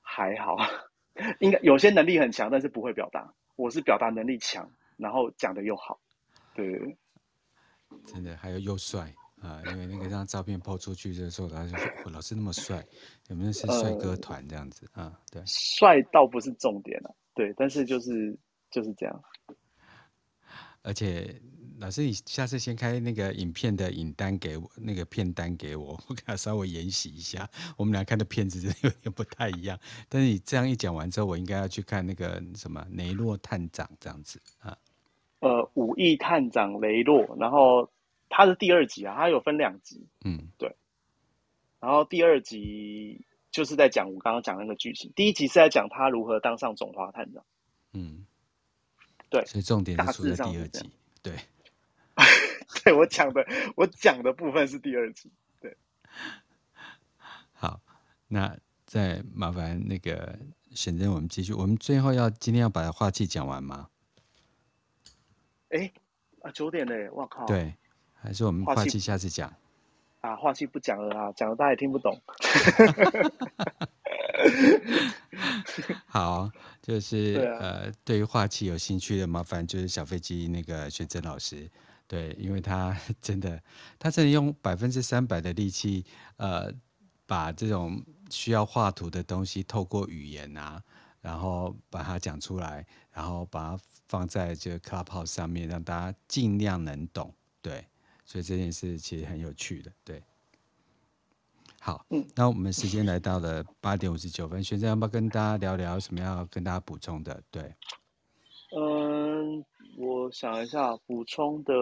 [0.00, 0.56] 还好。
[1.40, 3.32] 应该有些能力很强，但是不会表达。
[3.56, 5.98] 我是表达能力强，然后讲的又好。
[6.54, 6.96] 对，
[8.06, 9.12] 真的还有又帅。
[9.40, 12.84] 啊，因为那个张照片抛出去的时候，他就说：“我老师那么帅，
[13.28, 18.36] 有没有是帅哥团这样子、呃、啊？”对，帅倒不是重点了，对，但是就是
[18.68, 19.22] 就是这样。
[20.82, 21.40] 而且
[21.80, 27.48] 老师，你下次先开那个影片的影单给我，那个片单给我， 我给他稍微研习一下。
[27.76, 29.78] 我们俩看的片子真的有点不太一样。
[30.08, 34.76] 但是你这样一讲完之后，我应该要去看那个什么雷洛探长这样子啊。
[35.40, 37.88] 呃，武义探长雷洛，然后。
[38.30, 40.70] 他是第二集啊，他有分两集，嗯，对。
[41.80, 47.42] 然后第二集就是在讲我刚刚讲那个剧情，第一集是在讲他如何当上总华探长，
[47.94, 48.26] 嗯，
[49.30, 49.42] 对。
[49.46, 50.90] 所以重点是出在第二集，
[51.22, 51.32] 对。
[52.88, 55.30] 对，我讲的，我讲的部分是第二集，
[55.60, 55.76] 对。
[57.52, 57.82] 好，
[58.28, 60.38] 那再麻烦那个
[60.70, 63.90] 显真，我们继续，我们最后要今天要把话题讲完吗？
[65.68, 65.92] 哎，
[66.40, 67.74] 啊，九点嘞，我靠，对。
[68.14, 69.54] 还是我们话题下次讲
[70.22, 72.18] 啊，话题不讲了啊，讲了大家也听不懂。
[76.06, 81.70] 好，就是、啊、呃，对于话题有兴趣的，麻烦就是小飞机那个玄真老师，
[82.08, 83.62] 对，因为他 真的，
[83.98, 86.04] 他真的用百分之三百的力气，
[86.38, 86.72] 呃，
[87.26, 90.82] 把这种需要画图的东西透过语言啊，
[91.20, 97.32] 然后把它讲出来，然后把它放在这个 Clubhouse 上面，让大家尽量能懂，
[97.62, 97.86] 对。
[98.24, 100.22] 所以这件事其实很有趣的，对。
[101.80, 107.42] 好，嗯，那我们时间来到了八点五十九分，玄真要不要跟大家聊聊什么要跟大家补充的？
[107.50, 107.74] 对，
[108.76, 109.64] 嗯，
[109.98, 111.74] 我想一下，补充的，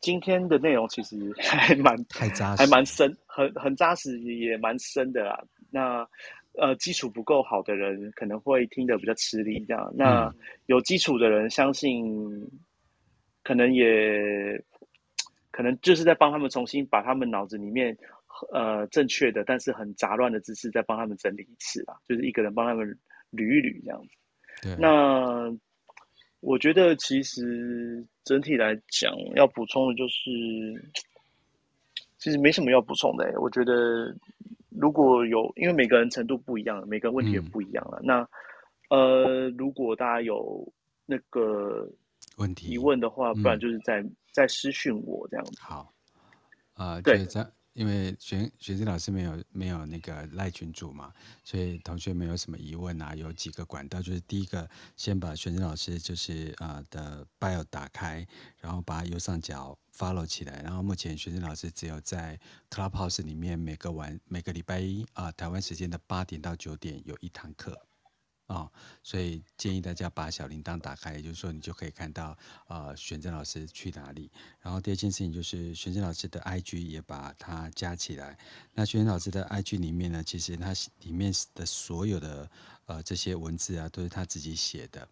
[0.00, 5.40] 今天的内容其实 还蛮太扎实，还蛮深，很很扎实，也蛮深的啦。
[5.70, 6.04] 那
[6.54, 9.88] 呃，基础不够好的人可能会听得比较吃力，这样。
[9.94, 10.34] 那
[10.66, 12.48] 有基础的人，相信。
[13.42, 14.62] 可能也，
[15.50, 17.96] 可能就是在帮他们重新把他们脑子里面，
[18.52, 22.86] 呃，正确的但是很杂乱的知识再帮他们整理一次啊，就是一个人帮他们
[23.32, 24.14] 捋一捋这样子。
[24.62, 24.76] 对。
[24.76, 25.50] 那
[26.40, 30.90] 我觉得其实整体来讲，要补充的就是，
[32.18, 33.30] 其实没什么要补充的。
[33.40, 34.14] 我觉得
[34.70, 37.98] 如果有，因为每个人程度不一样，每个问题也不一样了。
[38.02, 38.28] 嗯、那
[38.88, 40.66] 呃，如果大家有
[41.04, 41.86] 那个
[42.36, 44.02] 问题疑问的话，不然就是在
[44.32, 45.52] 在私讯我这样子。
[45.60, 45.92] 好，
[46.74, 47.26] 呃，对。
[47.80, 51.10] 因为玄玄真老师没有没有那个赖群主嘛，
[51.42, 53.14] 所以同学没有什么疑问啊？
[53.14, 54.68] 有几个管道，就是第一个，
[54.98, 58.26] 先把玄真老师就是呃的 bio 打开，
[58.58, 60.60] 然后把右上角 follow 起来。
[60.60, 67.80] 然后目前玄真老师只有在 Clubhouse 里面每个晚每个礼拜一啊、台湾时间的八点到九点有一堂课。
[68.50, 68.68] 啊，
[69.04, 72.36] 所以建议大家把小铃铛打开，也就是说你就可以看到，
[72.66, 74.28] 呃，玄真老师去哪里。
[74.60, 78.36] 然后第二件事情就是玄真老师的 IG 也把它加起来。
[78.74, 82.50] 那玄真老师的 IG 里面呢，其实它里面的所有的
[82.86, 85.08] 呃这些文字啊，都是他自己写的。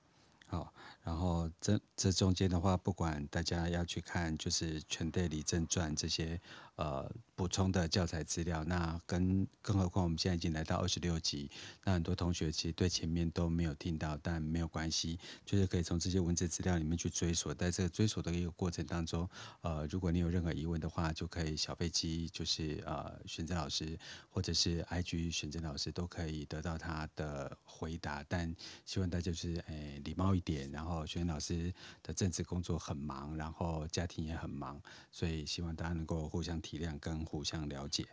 [0.49, 0.74] 好、
[1.09, 6.38] 然后这这中间的话，不管大家要去看，就是《全队李正传》这些。
[6.76, 11.50] 呃，补充的教材资料，那跟更何况我们现在已经来到二十六集，
[11.84, 19.28] 那很多同学其实对前面都没有听到，但没有关系，就是可以从这些文字资料里面去追索，在这个追索的一个过程当中，
[19.62, 23.98] 呃，如果你有任何疑问的话，就可以小飞机，就是呃，选择老师
[24.30, 28.54] 或者是 IG 选择老师都可以得到他的回答，但
[28.86, 31.72] 希望大家就是诶礼貌一点，然后玄真老师
[32.03, 34.80] 的政治工作很忙，然后家庭也很忙，
[35.11, 36.59] 所以希望大家能够互相。
[36.61, 38.05] 体谅跟互相了解，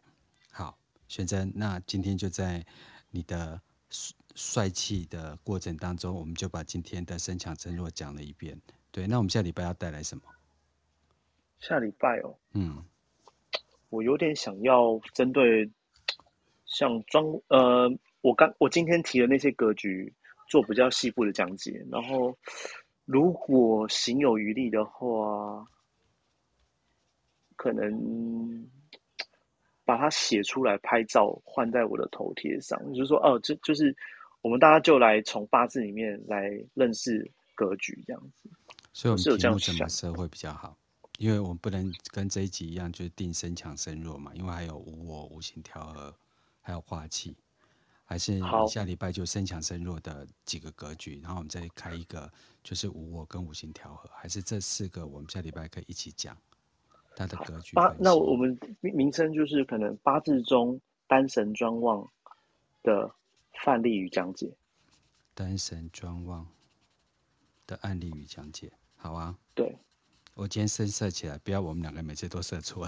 [0.52, 0.78] 好，
[1.08, 2.66] 玄真，那今天就在
[3.10, 3.60] 你的
[4.36, 8.62] 帅气的过程当中，我们就把今天的身强身弱讲了一遍。
[8.92, 10.24] 对，那我们下礼拜要带来什么？
[11.60, 12.86] 下礼拜哦，嗯，
[13.90, 15.70] 我有点想要针对
[16.66, 20.14] 像庄呃，我刚我今天提的那些格局
[20.48, 22.38] 做比较细部的讲解，然后
[23.06, 25.66] 如果行有余力的话。
[27.58, 28.70] 可能
[29.86, 33.96] 把它写出来，拍照换在我的头贴上，就是说，哦，这就是
[34.42, 38.50] 我们大家就来从八字里面来认识格局这样子。
[38.92, 40.78] 所以，我们题目怎么设会比较好？
[41.18, 46.14] 因为我们不能跟这一集一样，就是定身强身弱嘛，因为还有无我、五行调和，
[46.60, 47.38] 还有化气，
[48.06, 48.40] 还是
[48.70, 52.32] 下礼拜就身强身弱的几个格局，然后我们再开一个，
[52.64, 56.38] 就是无我跟五行调和，还是这四个我们下礼拜可以一起讲。
[57.18, 62.06] 它的格局八，那我们名名称就是可能八字中单神专旺
[62.84, 63.10] 的
[63.64, 64.54] 范例与讲解。
[65.34, 66.46] 单神专旺
[67.66, 69.38] 的案例与讲解，好啊。
[69.54, 69.78] 对，
[70.36, 72.88] 我今天深射起来，不要我们两个每次都射错。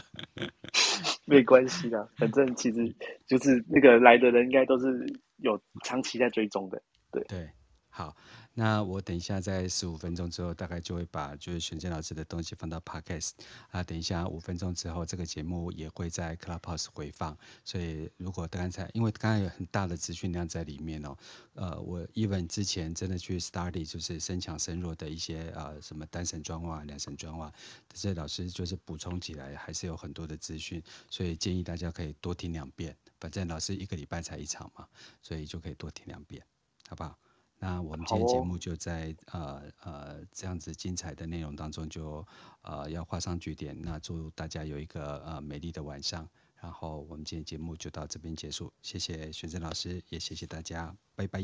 [1.26, 2.94] 没关系的，反正其实
[3.26, 5.06] 就是那个来的人应该都是
[5.38, 6.82] 有长期在追踪的。
[7.12, 7.50] 对对，
[7.90, 8.16] 好。
[8.60, 13.34] 那我等一下在十五分钟之后，大概就会把就是玄真老师的东西放到 Podcast
[13.70, 13.84] 啊。
[13.84, 17.38] 等一下五分钟之后，这个节目也会在 Clubhouse 回放。
[17.64, 21.16] 所以如果刚才因为刚才有很大的资讯量在里面哦，
[21.54, 27.54] 呃，我 even 之前真的去 study 就是身强身弱的一些呃什么单神专旺、两神专旺，
[27.94, 30.82] 这些老师就是补充起来还是有很多的资讯，
[31.12, 32.98] 所以建议大家可以多听两遍。
[33.20, 34.88] 反正老师一个礼拜才一场嘛，
[35.22, 36.44] 所以就可以多听两遍，
[36.90, 37.16] 好不好？
[37.60, 42.26] 那我们今天节目就在、哦、呃呃这样子精彩的内容当中就
[42.62, 43.76] 呃要画上句点。
[43.82, 46.28] 那祝大家有一个呃美丽的晚上。
[46.60, 51.40] 然后我们今天节目就到这边结束，谢谢玄真老师，也谢谢大家，拜拜。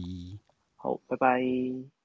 [0.76, 2.03] 好，拜拜。